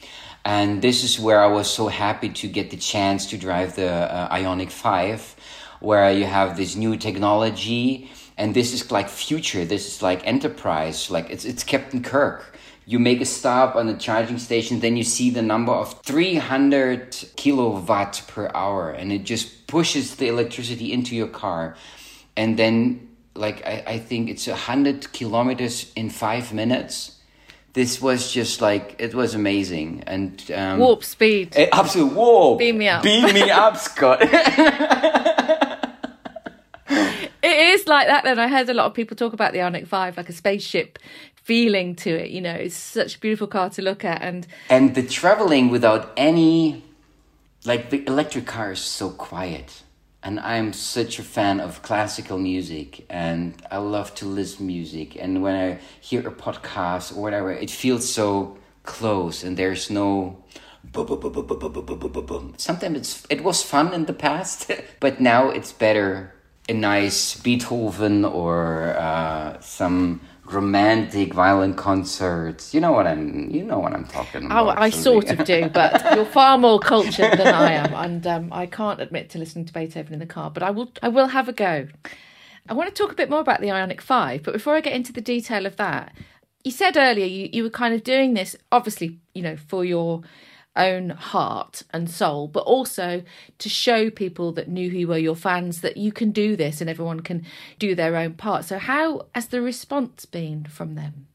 And 0.44 0.82
this 0.82 1.04
is 1.04 1.20
where 1.20 1.40
I 1.42 1.48
was 1.48 1.70
so 1.70 1.88
happy 1.88 2.30
to 2.30 2.48
get 2.48 2.72
the 2.72 2.78
chance 2.78 3.26
to 3.28 3.38
drive 3.38 3.76
the 3.76 3.90
uh, 3.90 4.36
Ioniq 4.36 4.72
5, 4.72 5.36
where 5.80 6.12
you 6.12 6.26
have 6.26 6.58
this 6.58 6.76
new 6.76 6.98
technology 6.98 8.12
and 8.42 8.56
this 8.56 8.74
is 8.74 8.92
like 8.92 9.08
future. 9.08 9.66
This 9.66 9.86
is 9.88 10.02
like 10.02 10.26
enterprise. 10.26 11.12
Like 11.12 11.30
it's 11.30 11.46
it's 11.46 11.64
captain 11.64 12.02
kirk. 12.02 12.58
You 12.88 12.98
make 12.98 13.22
a 13.22 13.26
stop 13.26 13.76
on 13.76 13.86
the 13.86 13.94
charging 13.94 14.40
station 14.40 14.80
then 14.80 14.98
you 14.98 15.04
see 15.04 15.30
the 15.30 15.44
number 15.44 15.72
of 15.72 16.02
300 16.02 17.16
kilowatt 17.36 18.24
per 18.28 18.50
hour 18.56 18.90
and 18.90 19.12
it 19.12 19.24
just 19.26 19.68
pushes 19.68 20.16
the 20.16 20.28
electricity 20.28 20.92
into 20.92 21.16
your 21.16 21.28
car. 21.28 21.76
And 22.36 22.58
then 22.58 23.10
like 23.36 23.64
i, 23.66 23.84
I 23.86 24.00
think 24.00 24.30
it's 24.30 24.48
100 24.48 25.14
kilometers 25.14 25.92
in 25.96 26.10
five 26.10 26.52
minutes. 26.52 27.20
This 27.74 28.02
was 28.02 28.34
just 28.34 28.60
like 28.60 28.96
it 28.98 29.14
was 29.14 29.36
amazing. 29.36 30.04
And 30.08 30.34
um, 30.52 30.80
warp 30.80 31.04
speed. 31.04 31.56
Absolute 31.72 32.14
warp. 32.14 32.58
Beam 32.58 32.80
me 32.80 32.88
up. 32.88 33.04
Beam 33.04 33.34
me 33.36 33.52
up 33.52 33.78
scott 33.78 34.20
it 37.62 37.74
is 37.76 37.88
like 37.88 38.08
that 38.08 38.24
then. 38.24 38.40
I 38.40 38.48
heard 38.48 38.70
a 38.70 38.74
lot 38.74 38.88
of 38.88 38.94
people 38.94 39.16
talk 39.16 39.34
about 39.34 39.54
the 39.54 39.60
Ioniq 39.60 39.88
5 39.88 40.18
like 40.18 40.30
a 40.30 40.34
spaceship 40.34 41.00
feeling 41.36 41.96
to 41.96 42.10
it, 42.10 42.32
you 42.32 42.42
know. 42.42 42.54
It's 42.54 42.76
such 42.76 43.16
a 43.16 43.20
beautiful 43.20 43.48
car 43.48 43.70
to 43.72 43.82
look 43.82 44.04
at 44.04 44.22
and 44.22 44.48
and 44.70 44.96
the 44.96 45.04
traveling 45.04 45.70
without 45.70 46.12
any 46.18 46.84
like 47.66 47.90
the 47.90 48.06
electric 48.08 48.48
car 48.48 48.72
is 48.72 48.80
so 48.80 49.10
quiet. 49.10 49.84
And 50.24 50.40
I'm 50.40 50.72
such 50.74 51.18
a 51.18 51.24
fan 51.24 51.60
of 51.60 51.82
classical 51.82 52.38
music 52.38 53.06
and 53.10 53.56
I 53.72 53.78
love 53.78 54.14
to 54.16 54.26
listen 54.26 54.68
music 54.68 55.16
and 55.16 55.42
when 55.42 55.56
I 55.56 55.80
hear 56.00 56.28
a 56.28 56.32
podcast 56.32 57.16
or 57.16 57.22
whatever 57.22 57.52
it 57.52 57.72
feels 57.72 58.08
so 58.08 58.58
close 58.84 59.44
and 59.44 59.58
there's 59.58 59.90
no 59.90 60.38
sometimes 62.58 62.98
it's 62.98 63.26
it 63.30 63.44
was 63.44 63.64
fun 63.64 63.94
in 63.94 64.06
the 64.06 64.14
past 64.14 64.72
but 65.00 65.20
now 65.20 65.50
it's 65.50 65.72
better 65.72 66.34
a 66.72 66.74
nice 66.74 67.40
Beethoven 67.40 68.26
or 68.26 68.96
uh, 68.98 69.60
some 69.62 70.22
romantic 70.46 71.34
violin 71.34 71.74
concerts. 71.76 72.74
You 72.74 72.82
know 72.82 72.92
what 72.92 73.06
I'm. 73.06 73.50
You 73.50 73.64
know 73.64 73.80
what 73.80 73.94
I'm 73.94 74.06
talking 74.06 74.46
about. 74.46 74.66
Oh, 74.66 74.70
I 74.70 74.90
sort 74.90 75.30
of 75.30 75.46
do, 75.46 75.70
but 75.70 76.04
you're 76.16 76.26
far 76.26 76.58
more 76.58 76.80
cultured 76.80 77.38
than 77.38 77.54
I 77.54 77.74
am, 77.74 77.94
and 77.94 78.26
um, 78.26 78.50
I 78.52 78.66
can't 78.66 79.00
admit 79.02 79.30
to 79.32 79.40
listening 79.40 79.66
to 79.66 79.74
Beethoven 79.74 80.14
in 80.14 80.20
the 80.20 80.26
car. 80.26 80.50
But 80.50 80.64
I 80.64 80.72
will. 80.72 80.92
I 81.04 81.10
will 81.10 81.28
have 81.28 81.48
a 81.48 81.54
go. 81.54 81.88
I 82.70 82.74
want 82.74 82.94
to 82.94 82.96
talk 82.96 83.12
a 83.12 83.16
bit 83.16 83.30
more 83.30 83.40
about 83.40 83.60
the 83.60 83.68
Ioniq 83.68 84.02
5, 84.02 84.44
but 84.44 84.54
before 84.54 84.76
I 84.76 84.82
get 84.82 84.94
into 84.94 85.12
the 85.12 85.20
detail 85.20 85.66
of 85.66 85.78
that, 85.78 86.14
you 86.64 86.72
said 86.72 86.96
earlier 86.96 87.26
you, 87.26 87.50
you 87.52 87.64
were 87.64 87.72
kind 87.72 87.94
of 87.94 88.04
doing 88.04 88.36
this, 88.36 88.56
obviously, 88.72 89.20
you 89.34 89.42
know, 89.42 89.58
for 89.58 89.84
your 89.84 90.22
own 90.76 91.10
heart 91.10 91.84
and 91.92 92.10
soul, 92.10 92.48
but 92.48 92.62
also 92.62 93.24
to 93.60 93.70
show 93.70 94.10
people 94.10 94.52
that 94.54 94.68
knew 94.68 94.90
who 94.90 95.08
were 95.08 95.18
your 95.18 95.36
fans 95.36 95.82
that 95.82 95.98
you 95.98 96.12
can 96.12 96.32
do 96.32 96.56
this 96.56 96.82
and 96.82 96.90
everyone 96.90 97.20
can 97.20 97.46
do 97.80 97.96
their 97.96 98.16
own 98.16 98.34
part. 98.34 98.66
So, 98.66 98.78
how 98.78 99.28
has 99.36 99.48
the 99.48 99.62
response 99.62 100.26
been 100.26 100.66
from 100.66 100.96
them? 100.96 101.28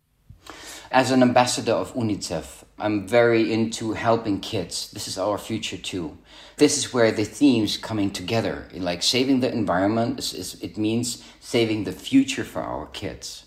As 0.90 1.10
an 1.10 1.22
ambassador 1.22 1.72
of 1.72 1.92
UNICEF, 1.94 2.64
I'm 2.78 3.08
very 3.08 3.52
into 3.52 3.92
helping 3.92 4.40
kids. 4.40 4.90
This 4.92 5.08
is 5.08 5.18
our 5.18 5.36
future 5.36 5.76
too. 5.76 6.16
This 6.58 6.78
is 6.78 6.94
where 6.94 7.10
the 7.10 7.24
themes 7.24 7.76
coming 7.76 8.10
together. 8.10 8.68
Like 8.72 9.02
saving 9.02 9.40
the 9.40 9.52
environment, 9.52 10.18
is, 10.20 10.32
is, 10.32 10.62
it 10.62 10.78
means 10.78 11.24
saving 11.40 11.84
the 11.84 11.92
future 11.92 12.44
for 12.44 12.62
our 12.62 12.86
kids 12.86 13.46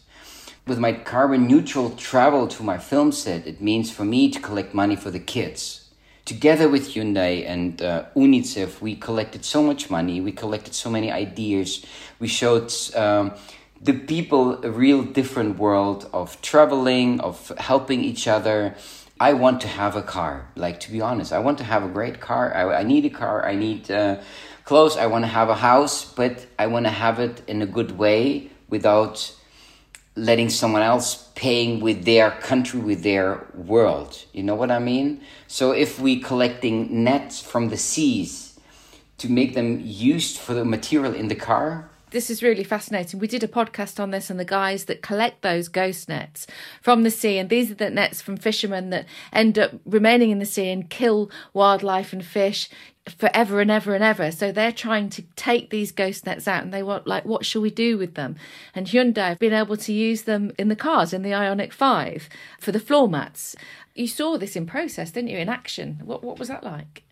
with 0.70 0.80
my 0.80 0.94
carbon 0.94 1.48
neutral 1.48 1.90
travel 1.90 2.48
to 2.48 2.64
my 2.64 2.78
film 2.78 3.12
set, 3.12 3.48
it 3.48 3.60
means 3.60 3.92
for 3.92 4.06
me 4.06 4.30
to 4.30 4.40
collect 4.40 4.74
money 4.74 4.96
for 4.96 5.10
the 5.10 5.20
kids. 5.20 5.90
Together 6.26 6.70
with 6.70 6.90
Hyundai 6.90 7.44
and 7.46 7.82
uh, 7.82 8.06
UNICEF, 8.16 8.80
we 8.80 8.96
collected 8.96 9.44
so 9.44 9.64
much 9.64 9.90
money, 9.90 10.22
we 10.22 10.32
collected 10.32 10.76
so 10.76 10.90
many 10.90 11.12
ideas, 11.12 11.84
we 12.20 12.28
showed 12.28 12.72
um, 12.96 13.34
the 13.82 13.94
people 13.94 14.64
a 14.64 14.70
real 14.70 15.02
different 15.02 15.58
world 15.58 16.08
of 16.14 16.40
traveling, 16.44 17.20
of 17.20 17.52
helping 17.58 18.04
each 18.04 18.28
other. 18.28 18.76
I 19.20 19.34
want 19.34 19.62
to 19.62 19.68
have 19.68 19.96
a 19.96 20.04
car. 20.04 20.50
Like, 20.56 20.80
to 20.82 20.92
be 20.92 21.02
honest, 21.02 21.34
I 21.34 21.40
want 21.40 21.58
to 21.58 21.64
have 21.64 21.84
a 21.84 21.90
great 21.90 22.20
car. 22.20 22.54
I, 22.56 22.82
I 22.82 22.84
need 22.84 23.06
a 23.06 23.10
car. 23.10 23.44
I 23.44 23.56
need 23.56 23.90
uh, 23.90 24.22
clothes. 24.66 24.98
I 24.98 25.08
want 25.08 25.24
to 25.24 25.30
have 25.30 25.50
a 25.50 25.56
house, 25.56 26.06
but 26.06 26.46
I 26.60 26.68
want 26.68 26.86
to 26.86 26.92
have 26.92 27.20
it 27.20 27.42
in 27.48 27.64
a 27.64 27.66
good 27.66 27.98
way 27.98 28.52
without 28.70 29.34
letting 30.20 30.50
someone 30.50 30.82
else 30.82 31.30
paying 31.36 31.80
with 31.80 32.04
their 32.06 32.32
country 32.32 32.80
with 32.80 33.04
their 33.04 33.48
world. 33.54 34.26
You 34.34 34.44
know 34.44 34.56
what 34.56 34.72
i 34.72 34.80
mean? 34.80 35.22
So 35.48 35.72
if 35.72 36.00
we 36.00 36.20
collecting 36.20 37.04
nets 37.04 37.42
from 37.42 37.70
the 37.70 37.78
seas 37.78 38.60
to 39.18 39.30
make 39.30 39.54
them 39.54 39.82
used 39.84 40.38
for 40.38 40.54
the 40.54 40.66
material 40.66 41.14
in 41.14 41.28
the 41.28 41.36
car 41.36 41.90
this 42.12 42.30
is 42.30 42.44
really 42.44 42.64
fascinating. 42.64 43.20
We 43.20 43.28
did 43.28 43.44
a 43.44 43.48
podcast 43.48 44.00
on 44.00 44.12
this 44.12 44.30
and 44.30 44.40
the 44.40 44.46
guys 44.46 44.86
that 44.86 45.02
collect 45.02 45.42
those 45.42 45.68
ghost 45.68 46.10
nets 46.10 46.48
from 46.82 47.04
the 47.04 47.12
sea. 47.12 47.38
And 47.38 47.50
these 47.50 47.72
are 47.72 47.76
the 47.76 47.90
nets 47.90 48.22
from 48.22 48.38
fishermen 48.38 48.90
that 48.90 49.06
end 49.32 49.60
up 49.60 49.72
remaining 49.86 50.32
in 50.32 50.40
the 50.40 50.46
sea 50.46 50.70
and 50.70 50.90
kill 50.90 51.30
wildlife 51.54 52.14
and 52.14 52.26
fish 52.26 52.70
forever 53.08 53.62
and 53.62 53.72
ever 53.72 53.96
and 53.96 54.04
ever. 54.04 54.32
So 54.32 54.52
they're 54.52 54.72
trying 54.72 55.10
to 55.12 55.24
take 55.36 55.70
these 55.70 55.92
ghost 55.92 56.26
nets 56.26 56.48
out 56.48 56.64
and 56.64 56.74
they 56.74 56.84
want, 56.84 57.08
like, 57.08 57.26
what 57.26 57.46
shall 57.46 57.62
we 57.62 57.72
do 57.72 57.98
with 57.98 58.16
them? 58.16 58.36
And 58.76 58.88
Hyundai 58.88 59.30
have 59.30 59.40
been 59.40 59.54
able 59.54 59.78
to 59.78 59.94
use 59.94 60.24
them 60.24 60.52
in 60.58 60.70
the 60.70 60.76
cars, 60.76 61.14
in 61.14 61.24
the 61.24 61.32
Ioniq 61.32 61.74
5, 61.74 62.30
for 62.60 62.72
the 62.72 62.80
floor 62.80 63.08
mats. 63.08 63.56
You 63.96 64.08
saw 64.08 64.38
this 64.38 64.56
in 64.56 64.66
process, 64.66 65.12
didn't 65.12 65.30
you, 65.30 65.38
in 65.38 65.50
action? 65.50 66.02
What, 66.04 66.24
what 66.24 66.40
was 66.40 66.48
that 66.48 66.64
like? 66.64 67.04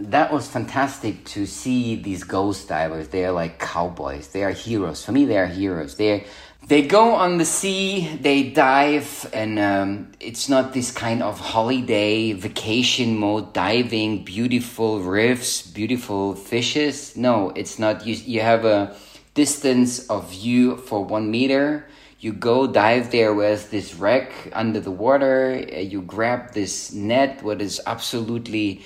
That 0.00 0.32
was 0.32 0.48
fantastic 0.48 1.24
to 1.26 1.44
see 1.46 1.96
these 1.96 2.22
ghost 2.22 2.68
divers. 2.68 3.08
They're 3.08 3.32
like 3.32 3.58
cowboys. 3.58 4.28
They 4.28 4.44
are 4.44 4.52
heroes. 4.52 5.04
For 5.04 5.12
me, 5.12 5.24
they 5.24 5.38
are 5.38 5.46
heroes. 5.46 5.96
They're 5.96 6.24
they 6.68 6.82
go 6.82 7.14
on 7.14 7.38
the 7.38 7.46
sea, 7.46 8.18
they 8.20 8.50
dive, 8.50 9.30
and 9.32 9.58
um, 9.58 10.12
it's 10.20 10.50
not 10.50 10.74
this 10.74 10.90
kind 10.90 11.22
of 11.22 11.40
holiday 11.40 12.32
vacation 12.32 13.16
mode 13.16 13.54
diving, 13.54 14.22
beautiful 14.22 15.00
reefs, 15.00 15.62
beautiful 15.62 16.34
fishes. 16.34 17.16
No, 17.16 17.50
it's 17.56 17.78
not. 17.78 18.06
You, 18.06 18.14
you 18.16 18.42
have 18.42 18.66
a 18.66 18.94
distance 19.32 20.06
of 20.08 20.30
view 20.30 20.76
for 20.76 21.02
one 21.02 21.30
meter. 21.30 21.86
You 22.20 22.34
go 22.34 22.66
dive 22.66 23.12
there 23.12 23.32
with 23.32 23.70
this 23.70 23.94
wreck 23.94 24.32
under 24.52 24.80
the 24.80 24.90
water. 24.90 25.64
Uh, 25.72 25.78
you 25.78 26.02
grab 26.02 26.52
this 26.52 26.92
net, 26.92 27.42
what 27.42 27.62
is 27.62 27.80
absolutely, 27.86 28.82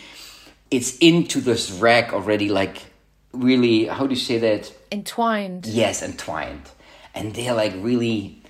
it's 0.72 0.98
into 0.98 1.40
this 1.40 1.70
wreck 1.70 2.12
already, 2.12 2.48
like 2.48 2.82
really, 3.32 3.85
how 3.85 4.06
do 4.06 4.14
you 4.14 4.20
say 4.20 4.38
that? 4.38 4.72
Entwined. 4.90 5.66
Yes, 5.66 6.02
entwined 6.02 6.70
and 7.14 7.35
they're 7.35 7.54
like 7.54 7.74
really 7.76 8.42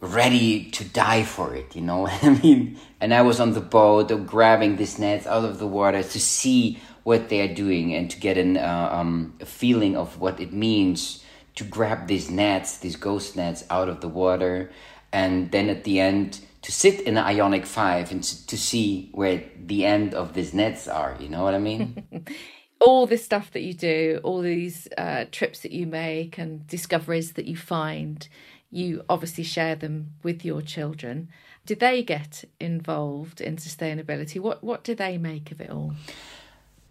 ready 0.00 0.70
to 0.70 0.84
die 0.84 1.22
for 1.22 1.54
it, 1.54 1.76
you 1.76 1.82
know 1.82 2.06
I 2.22 2.30
mean? 2.42 2.78
And 3.00 3.14
I 3.14 3.22
was 3.22 3.40
on 3.40 3.52
the 3.52 3.60
boat 3.60 4.08
grabbing 4.26 4.76
these 4.76 4.98
nets 4.98 5.26
out 5.26 5.44
of 5.44 5.58
the 5.58 5.66
water 5.66 6.02
to 6.02 6.20
see 6.20 6.80
what 7.04 7.28
they 7.28 7.40
are 7.40 7.52
doing 7.52 7.94
and 7.94 8.10
to 8.10 8.18
get 8.18 8.38
an, 8.38 8.56
uh, 8.56 8.88
um, 8.92 9.34
a 9.40 9.46
feeling 9.46 9.96
of 9.96 10.20
what 10.20 10.40
it 10.40 10.52
means 10.52 11.24
to 11.56 11.64
grab 11.64 12.06
these 12.06 12.30
nets, 12.30 12.78
these 12.78 12.96
ghost 12.96 13.36
nets 13.36 13.64
out 13.70 13.88
of 13.88 14.00
the 14.00 14.08
water. 14.08 14.70
And 15.12 15.50
then 15.50 15.68
at 15.68 15.84
the 15.84 16.00
end, 16.00 16.40
to 16.62 16.72
sit 16.72 17.00
in 17.00 17.16
an 17.16 17.24
Ioniq 17.24 17.66
5 17.66 18.12
and 18.12 18.22
to 18.22 18.56
see 18.56 19.10
where 19.12 19.42
the 19.64 19.84
end 19.84 20.14
of 20.14 20.34
these 20.34 20.54
nets 20.54 20.88
are, 20.88 21.16
you 21.18 21.28
know 21.28 21.42
what 21.42 21.54
I 21.54 21.58
mean? 21.58 22.06
all 22.80 23.06
this 23.06 23.24
stuff 23.24 23.50
that 23.52 23.62
you 23.62 23.74
do, 23.74 24.20
all 24.22 24.40
these 24.40 24.88
uh, 24.98 25.24
trips 25.30 25.60
that 25.60 25.72
you 25.72 25.86
make 25.86 26.38
and 26.38 26.66
discoveries 26.66 27.32
that 27.32 27.46
you 27.46 27.56
find, 27.56 28.28
you 28.70 29.04
obviously 29.08 29.44
share 29.44 29.74
them 29.74 30.12
with 30.22 30.44
your 30.44 30.62
children. 30.62 31.28
Do 31.64 31.74
they 31.74 32.02
get 32.02 32.44
involved 32.58 33.40
in 33.40 33.56
sustainability? 33.56 34.40
What 34.40 34.64
what 34.64 34.82
do 34.82 34.94
they 34.94 35.16
make 35.16 35.52
of 35.52 35.60
it 35.60 35.70
all? 35.70 35.94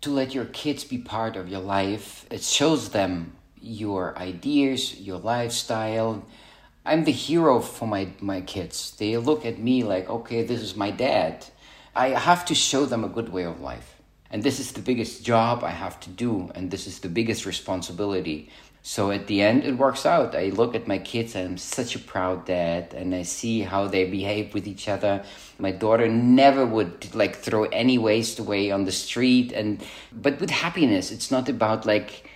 To 0.01 0.09
let 0.09 0.33
your 0.33 0.45
kids 0.45 0.83
be 0.83 0.97
part 0.97 1.35
of 1.35 1.49
your 1.49 1.59
life, 1.59 2.25
it 2.31 2.41
shows 2.41 2.89
them 2.89 3.33
your 3.59 4.17
ideas, 4.17 4.99
your 4.99 5.19
lifestyle. 5.19 6.25
I'm 6.83 7.03
the 7.03 7.11
hero 7.11 7.59
for 7.59 7.87
my, 7.87 8.09
my 8.19 8.41
kids. 8.41 8.95
They 8.97 9.15
look 9.17 9.45
at 9.45 9.59
me 9.59 9.83
like, 9.83 10.09
okay, 10.09 10.43
this 10.43 10.61
is 10.61 10.75
my 10.75 10.89
dad. 10.89 11.45
I 11.95 12.09
have 12.09 12.45
to 12.45 12.55
show 12.55 12.85
them 12.85 13.03
a 13.03 13.09
good 13.09 13.29
way 13.29 13.43
of 13.43 13.61
life. 13.61 14.01
And 14.31 14.41
this 14.41 14.59
is 14.59 14.71
the 14.71 14.81
biggest 14.81 15.23
job 15.23 15.63
I 15.63 15.71
have 15.71 15.99
to 16.01 16.09
do, 16.09 16.49
and 16.55 16.71
this 16.71 16.87
is 16.87 16.99
the 16.99 17.09
biggest 17.09 17.45
responsibility. 17.45 18.49
So 18.81 19.11
at 19.11 19.27
the 19.27 19.41
end, 19.41 19.63
it 19.63 19.77
works 19.77 20.05
out. 20.05 20.33
I 20.33 20.45
look 20.49 20.73
at 20.73 20.87
my 20.87 20.97
kids, 20.97 21.35
I'm 21.35 21.57
such 21.57 21.95
a 21.95 21.99
proud 21.99 22.45
dad, 22.45 22.95
and 22.95 23.13
I 23.13 23.23
see 23.23 23.61
how 23.61 23.87
they 23.87 24.05
behave 24.05 24.53
with 24.53 24.67
each 24.67 24.87
other. 24.87 25.23
My 25.59 25.71
daughter 25.71 26.07
never 26.07 26.65
would 26.65 27.13
like 27.13 27.35
throw 27.35 27.65
any 27.65 27.99
waste 27.99 28.39
away 28.39 28.71
on 28.71 28.85
the 28.85 28.91
street, 28.91 29.51
and 29.51 29.83
but 30.11 30.39
with 30.39 30.49
happiness, 30.49 31.11
it's 31.11 31.29
not 31.29 31.47
about 31.47 31.85
like 31.85 32.27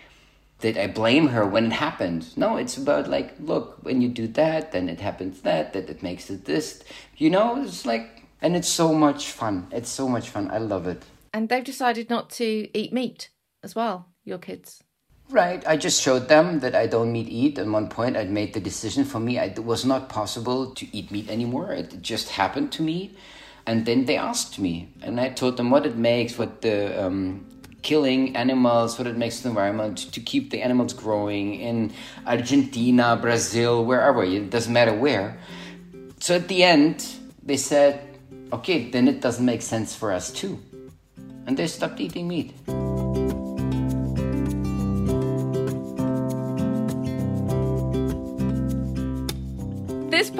that 0.59 0.77
I 0.77 0.87
blame 0.87 1.27
her 1.27 1.45
when 1.45 1.67
it 1.67 1.73
happened. 1.73 2.35
No, 2.37 2.57
it's 2.57 2.77
about 2.77 3.09
like, 3.09 3.33
look, 3.39 3.77
when 3.83 4.01
you 4.01 4.09
do 4.09 4.27
that, 4.29 4.71
then 4.71 4.89
it 4.89 5.01
happens 5.01 5.41
that, 5.41 5.73
that 5.73 5.89
it 5.89 6.01
makes 6.01 6.29
it 6.29 6.45
this. 6.45 6.83
You 7.17 7.29
know, 7.29 7.61
it's 7.61 7.85
like, 7.85 8.23
and 8.41 8.55
it's 8.55 8.69
so 8.69 8.93
much 8.93 9.27
fun. 9.27 9.67
It's 9.71 9.89
so 9.89 10.07
much 10.07 10.29
fun. 10.29 10.49
I 10.51 10.57
love 10.59 10.87
it 10.87 11.03
and 11.35 11.49
they've 11.49 11.65
decided 11.65 12.09
not 12.09 12.29
to 12.29 12.69
eat 12.73 12.93
meat 12.93 13.29
as 13.61 13.75
well, 13.75 14.07
your 14.23 14.37
kids. 14.37 14.81
Right. 15.29 15.67
I 15.67 15.75
just 15.75 16.01
showed 16.01 16.29
them 16.29 16.61
that 16.61 16.75
I 16.75 16.87
don't 16.87 17.11
meat 17.11 17.27
eat. 17.27 17.57
At 17.59 17.67
one 17.67 17.89
point, 17.89 18.15
I'd 18.15 18.31
made 18.31 18.53
the 18.53 18.61
decision 18.61 19.03
for 19.03 19.19
me. 19.19 19.37
it 19.37 19.59
was 19.59 19.83
not 19.83 20.07
possible 20.07 20.73
to 20.73 20.87
eat 20.95 21.11
meat 21.11 21.29
anymore. 21.29 21.73
It 21.73 22.01
just 22.01 22.29
happened 22.29 22.71
to 22.73 22.81
me. 22.81 23.17
And 23.67 23.85
then 23.85 24.05
they 24.05 24.15
asked 24.15 24.59
me, 24.59 24.93
and 25.01 25.19
I 25.19 25.27
told 25.27 25.57
them 25.57 25.71
what 25.71 25.85
it 25.85 25.97
makes, 25.97 26.37
what 26.37 26.61
the 26.61 27.05
um, 27.05 27.45
killing 27.85 28.35
animals, 28.35 28.97
what 28.97 29.07
it 29.07 29.15
makes 29.15 29.39
the 29.39 29.49
environment 29.49 30.11
to 30.11 30.19
keep 30.19 30.51
the 30.51 30.61
animals 30.61 30.91
growing 30.91 31.55
in 31.55 31.93
Argentina, 32.27 33.15
Brazil, 33.15 33.85
wherever. 33.85 34.23
It 34.25 34.49
doesn't 34.49 34.73
matter 34.73 34.93
where. 34.93 35.37
So 36.19 36.35
at 36.35 36.49
the 36.49 36.63
end, 36.63 37.05
they 37.41 37.57
said, 37.57 38.01
okay, 38.51 38.89
then 38.91 39.07
it 39.07 39.21
doesn't 39.21 39.45
make 39.45 39.61
sense 39.61 39.95
for 39.95 40.11
us 40.11 40.31
too 40.31 40.59
and 41.45 41.57
they 41.57 41.67
stopped 41.67 41.99
eating 41.99 42.27
meat. 42.27 42.53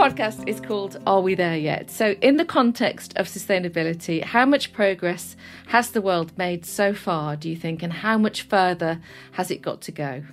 Podcast 0.05 0.47
is 0.47 0.59
called 0.59 1.01
Are 1.07 1.19
We 1.19 1.33
There 1.33 1.57
Yet? 1.57 1.89
So, 1.89 2.11
in 2.21 2.37
the 2.37 2.45
context 2.45 3.17
of 3.17 3.25
sustainability, 3.25 4.23
how 4.23 4.45
much 4.45 4.71
progress 4.71 5.35
has 5.69 5.89
the 5.89 5.99
world 5.99 6.31
made 6.37 6.63
so 6.63 6.93
far, 6.93 7.35
do 7.35 7.49
you 7.49 7.55
think, 7.55 7.81
and 7.81 7.91
how 7.91 8.15
much 8.15 8.43
further 8.43 9.01
has 9.31 9.49
it 9.49 9.63
got 9.63 9.81
to 9.81 9.91
go? 9.91 10.23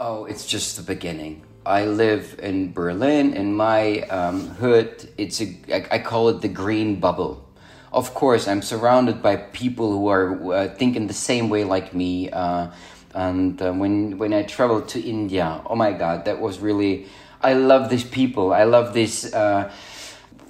Oh, 0.00 0.24
it's 0.24 0.44
just 0.44 0.76
the 0.76 0.82
beginning. 0.82 1.44
I 1.64 1.84
live 1.84 2.40
in 2.42 2.72
Berlin. 2.72 3.32
In 3.34 3.54
my 3.54 4.00
um, 4.08 4.48
hood, 4.56 5.08
it's 5.16 5.40
a 5.40 5.56
I 5.92 6.00
call 6.00 6.28
it 6.30 6.40
the 6.40 6.48
green 6.48 6.98
bubble 6.98 7.44
of 7.92 8.12
course, 8.12 8.46
I'm 8.46 8.60
surrounded 8.60 9.22
by 9.22 9.36
people 9.36 9.90
who 9.90 10.08
are 10.08 10.52
uh, 10.52 10.68
thinking 10.68 11.06
the 11.06 11.14
same 11.14 11.48
way 11.48 11.64
like 11.64 11.94
me. 11.94 12.28
Uh, 12.28 12.70
and 13.14 13.62
uh, 13.62 13.72
when 13.72 14.18
when 14.18 14.34
I 14.34 14.42
traveled 14.42 14.88
to 14.88 15.00
India, 15.00 15.62
oh 15.64 15.76
my 15.76 15.92
God, 15.92 16.24
that 16.24 16.40
was 16.40 16.58
really. 16.58 17.06
I 17.40 17.54
love 17.54 17.90
these 17.90 18.04
people. 18.04 18.52
I 18.52 18.64
love 18.64 18.94
this 18.94 19.32
uh, 19.32 19.72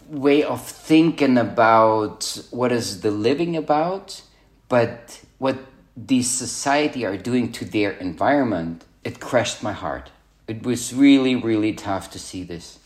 way 0.09 0.43
of 0.43 0.65
thinking 0.65 1.39
about 1.39 2.41
what 2.51 2.73
is 2.73 3.01
the 3.01 3.11
living 3.11 3.57
about, 3.57 4.23
but 4.69 5.23
what 5.39 5.59
these 5.97 6.31
society 6.31 7.05
are 7.05 7.17
doing 7.17 7.53
to 7.53 7.65
their 7.65 7.93
environment. 7.93 8.85
It 9.05 9.21
crushed 9.21 9.63
my 9.63 9.73
heart 9.73 10.11
It 10.49 10.63
was 10.63 10.95
really, 10.95 11.35
really 11.35 11.73
tough 11.73 12.11
to 12.13 12.19
see 12.19 12.45
this. 12.45 12.79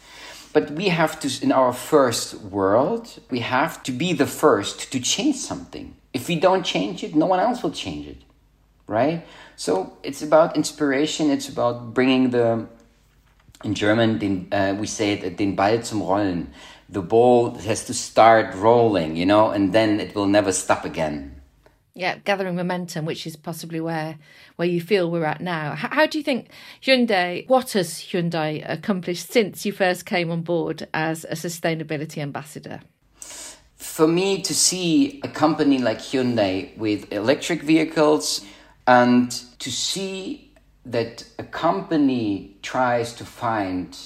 But 0.53 0.71
we 0.71 0.89
have 0.89 1.21
to, 1.21 1.45
in 1.45 1.53
our 1.53 1.73
first 1.73 2.35
world, 2.35 3.21
we 3.31 3.41
have 3.41 3.83
to 3.85 3.93
be 3.93 4.13
the 4.13 4.27
first 4.27 4.91
to 4.93 5.01
change 5.01 5.37
something. 5.37 5.95
If 6.13 6.27
we 6.29 6.37
don't 6.37 6.65
change 6.65 7.05
it, 7.05 7.15
no 7.15 7.27
one 7.27 7.39
else 7.39 7.63
will 7.63 7.71
change 7.71 8.07
it, 8.09 8.17
right? 8.87 9.25
So 9.57 9.97
it's 10.03 10.23
about 10.23 10.57
inspiration. 10.57 11.31
It's 11.31 11.49
about 11.49 11.95
bringing 11.95 12.31
the, 12.31 12.67
in 13.65 13.75
German, 13.75 14.19
den, 14.19 14.49
uh, 14.53 14.75
we 14.79 14.87
say 14.87 15.13
it, 15.13 15.37
den 15.37 15.55
Ball 15.55 15.83
zum 15.83 16.03
Rollen. 16.03 16.53
The 16.89 17.03
ball 17.03 17.55
has 17.59 17.85
to 17.85 17.95
start 17.95 18.55
rolling, 18.55 19.17
you 19.17 19.27
know, 19.27 19.51
and 19.51 19.73
then 19.73 20.01
it 20.01 20.15
will 20.15 20.27
never 20.27 20.53
stop 20.53 20.85
again. 20.85 21.41
Yeah, 21.95 22.19
gathering 22.25 22.57
momentum, 22.57 23.05
which 23.05 23.27
is 23.27 23.37
possibly 23.37 23.81
where 23.81 24.19
where 24.57 24.69
you 24.69 24.81
feel 24.81 25.11
we're 25.11 25.25
at 25.25 25.41
now. 25.41 25.75
How, 25.75 25.89
how 25.89 26.07
do 26.07 26.19
you 26.19 26.25
think 26.25 26.49
Hyundai? 26.83 27.49
What 27.49 27.73
has 27.73 27.95
Hyundai 27.95 28.65
accomplished 28.69 29.33
since 29.33 29.67
you 29.67 29.73
first 29.73 30.07
came 30.07 30.31
on 30.31 30.43
board 30.43 30.89
as 30.95 31.25
a 31.25 31.35
sustainability 31.35 32.19
ambassador? 32.19 32.81
For 33.77 34.07
me 34.07 34.41
to 34.43 34.55
see 34.55 35.21
a 35.23 35.29
company 35.29 35.79
like 35.79 35.99
Hyundai 35.99 36.77
with 36.77 37.13
electric 37.13 37.63
vehicles 37.63 38.45
and 38.87 39.31
to 39.59 39.71
see 39.71 40.50
that 40.85 41.25
a 41.39 41.45
company 41.45 42.57
tries 42.63 43.13
to 43.15 43.25
find 43.25 43.97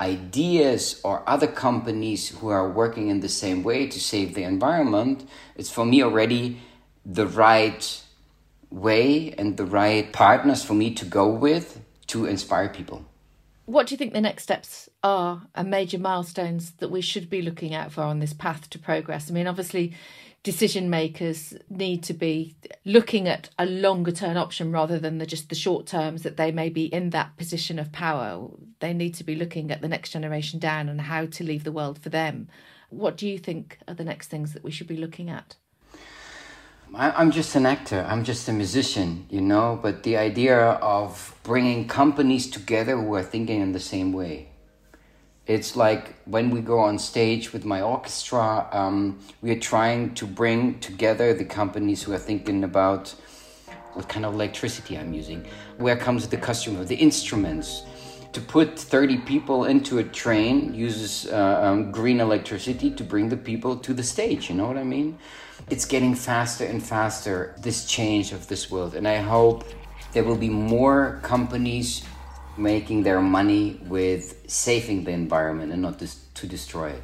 ideas 0.00 1.00
or 1.04 1.22
other 1.28 1.46
companies 1.46 2.30
who 2.30 2.48
are 2.48 2.68
working 2.68 3.08
in 3.08 3.20
the 3.20 3.28
same 3.28 3.62
way 3.62 3.86
to 3.86 4.00
save 4.00 4.34
the 4.34 4.42
environment, 4.42 5.28
it's 5.56 5.70
for 5.70 5.84
me 5.84 6.02
already 6.02 6.60
the 7.04 7.26
right 7.26 8.02
way 8.70 9.32
and 9.32 9.56
the 9.56 9.66
right 9.66 10.12
partners 10.12 10.64
for 10.64 10.74
me 10.74 10.94
to 10.94 11.04
go 11.04 11.28
with 11.28 11.80
to 12.06 12.26
inspire 12.26 12.68
people. 12.68 13.04
What 13.66 13.86
do 13.86 13.94
you 13.94 13.96
think 13.96 14.12
the 14.12 14.20
next 14.20 14.42
steps 14.42 14.88
are 15.04 15.42
and 15.54 15.70
major 15.70 15.98
milestones 15.98 16.72
that 16.72 16.90
we 16.90 17.00
should 17.00 17.30
be 17.30 17.42
looking 17.42 17.74
out 17.74 17.92
for 17.92 18.02
on 18.02 18.18
this 18.18 18.32
path 18.32 18.68
to 18.70 18.78
progress? 18.78 19.30
I 19.30 19.34
mean, 19.34 19.46
obviously, 19.46 19.94
decision 20.42 20.90
makers 20.90 21.54
need 21.68 22.02
to 22.02 22.12
be 22.12 22.56
looking 22.84 23.28
at 23.28 23.50
a 23.58 23.66
longer 23.66 24.10
term 24.10 24.36
option 24.36 24.72
rather 24.72 24.98
than 24.98 25.18
the, 25.18 25.26
just 25.26 25.48
the 25.48 25.54
short 25.54 25.86
terms 25.86 26.22
that 26.22 26.36
they 26.36 26.50
may 26.50 26.68
be 26.68 26.86
in 26.86 27.10
that 27.10 27.36
position 27.36 27.78
of 27.78 27.92
power. 27.92 28.48
They 28.80 28.92
need 28.92 29.14
to 29.14 29.24
be 29.24 29.36
looking 29.36 29.70
at 29.70 29.80
the 29.82 29.88
next 29.88 30.10
generation 30.10 30.58
down 30.58 30.88
and 30.88 31.02
how 31.02 31.26
to 31.26 31.44
leave 31.44 31.64
the 31.64 31.72
world 31.72 31.98
for 32.00 32.08
them. 32.08 32.48
What 32.90 33.16
do 33.16 33.28
you 33.28 33.38
think 33.38 33.78
are 33.86 33.94
the 33.94 34.04
next 34.04 34.28
things 34.28 34.52
that 34.52 34.64
we 34.64 34.70
should 34.70 34.88
be 34.88 34.96
looking 34.96 35.30
at? 35.30 35.56
I'm 36.94 37.30
just 37.30 37.54
an 37.56 37.64
actor, 37.64 38.04
I'm 38.06 38.22
just 38.22 38.46
a 38.50 38.52
musician, 38.52 39.24
you 39.30 39.40
know, 39.40 39.78
but 39.80 40.02
the 40.02 40.18
idea 40.18 40.58
of 40.58 41.34
bringing 41.42 41.88
companies 41.88 42.50
together 42.50 42.98
who 42.98 43.14
are 43.14 43.22
thinking 43.22 43.62
in 43.62 43.72
the 43.72 43.80
same 43.80 44.12
way. 44.12 44.51
It's 45.46 45.74
like 45.74 46.14
when 46.24 46.50
we 46.50 46.60
go 46.60 46.78
on 46.78 47.00
stage 47.00 47.52
with 47.52 47.64
my 47.64 47.82
orchestra, 47.82 48.68
um, 48.70 49.18
we 49.40 49.50
are 49.50 49.58
trying 49.58 50.14
to 50.14 50.26
bring 50.26 50.78
together 50.78 51.34
the 51.34 51.44
companies 51.44 52.04
who 52.04 52.12
are 52.12 52.18
thinking 52.18 52.62
about 52.62 53.12
what 53.94 54.08
kind 54.08 54.24
of 54.24 54.34
electricity 54.34 54.96
I'm 54.96 55.12
using, 55.12 55.44
where 55.78 55.96
comes 55.96 56.28
the 56.28 56.36
customer, 56.36 56.84
the 56.84 56.94
instruments. 56.94 57.82
To 58.34 58.40
put 58.40 58.78
30 58.78 59.18
people 59.18 59.64
into 59.64 59.98
a 59.98 60.04
train 60.04 60.72
uses 60.72 61.30
uh, 61.30 61.60
um, 61.62 61.90
green 61.90 62.20
electricity 62.20 62.90
to 62.92 63.04
bring 63.04 63.28
the 63.28 63.36
people 63.36 63.76
to 63.76 63.92
the 63.92 64.02
stage, 64.02 64.48
you 64.48 64.54
know 64.54 64.66
what 64.66 64.78
I 64.78 64.84
mean? 64.84 65.18
It's 65.68 65.84
getting 65.84 66.14
faster 66.14 66.64
and 66.64 66.82
faster, 66.82 67.54
this 67.58 67.84
change 67.84 68.32
of 68.32 68.46
this 68.46 68.70
world. 68.70 68.94
And 68.94 69.06
I 69.06 69.16
hope 69.16 69.64
there 70.12 70.24
will 70.24 70.36
be 70.36 70.48
more 70.48 71.20
companies 71.22 72.04
making 72.56 73.02
their 73.02 73.20
money 73.20 73.80
with 73.86 74.50
saving 74.50 75.04
the 75.04 75.10
environment 75.10 75.72
and 75.72 75.82
not 75.82 75.98
just 75.98 76.34
to 76.36 76.46
destroy 76.46 76.90
it. 76.90 77.02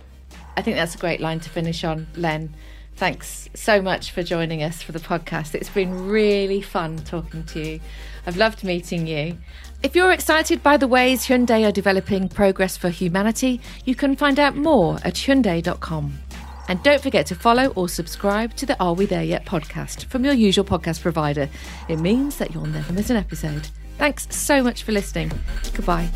I 0.57 0.63
think 0.63 0.77
that's 0.77 0.95
a 0.95 0.99
great 0.99 1.21
line 1.21 1.41
to 1.41 1.51
finish 1.51 1.85
on, 1.85 2.07
Lenn. 2.17 2.55
Thanks 2.97 3.49
so 3.55 3.81
much 3.81 4.11
for 4.11 4.25
joining 4.25 4.63
us 4.63 4.83
for 4.83 4.91
the 4.91 4.99
podcast. 4.99 5.55
It's 5.55 5.71
been 5.71 6.09
really 6.09 6.61
fun 6.61 6.99
talking 6.99 7.45
to 7.45 7.61
you. 7.61 7.81
I've 8.27 8.37
loved 8.37 8.65
meeting 8.65 9.07
you. 9.07 9.39
If 9.85 9.95
you're 9.95 10.11
excited 10.11 10.65
by 10.65 10.77
the 10.77 10.89
ways 10.89 11.27
Hyundai 11.27 11.65
are 11.65 11.71
developing 11.71 12.29
progress 12.29 12.77
for 12.77 12.89
humanity, 12.89 13.61
you 13.85 13.95
can 13.95 14.17
find 14.17 14.41
out 14.41 14.57
more 14.57 14.97
at 15.05 15.15
Hyundai.com. 15.15 16.19
And 16.67 16.83
don't 16.83 17.01
forget 17.01 17.25
to 17.27 17.37
follow 17.37 17.69
or 17.69 17.89
subscribe 17.89 18.55
to 18.57 18.67
the 18.67 18.77
Are 18.83 18.95
We 18.95 19.07
There 19.07 19.23
Yet 19.23 19.47
podcast 19.47 20.07
from 20.07 20.25
your 20.25 20.35
usual 20.35 20.65
podcast 20.65 21.01
provider. 21.01 21.49
It 21.89 22.01
means 22.01 22.37
that 22.39 22.53
you'll 22.53 22.67
never 22.67 22.93
miss 22.93 23.11
an 23.11 23.17
episode. 23.17 23.69
Thanks 23.99 24.29
so 24.31 24.63
much 24.63 24.85
for 24.85 24.93
listening. 24.93 25.33
Goodbye. 25.75 26.09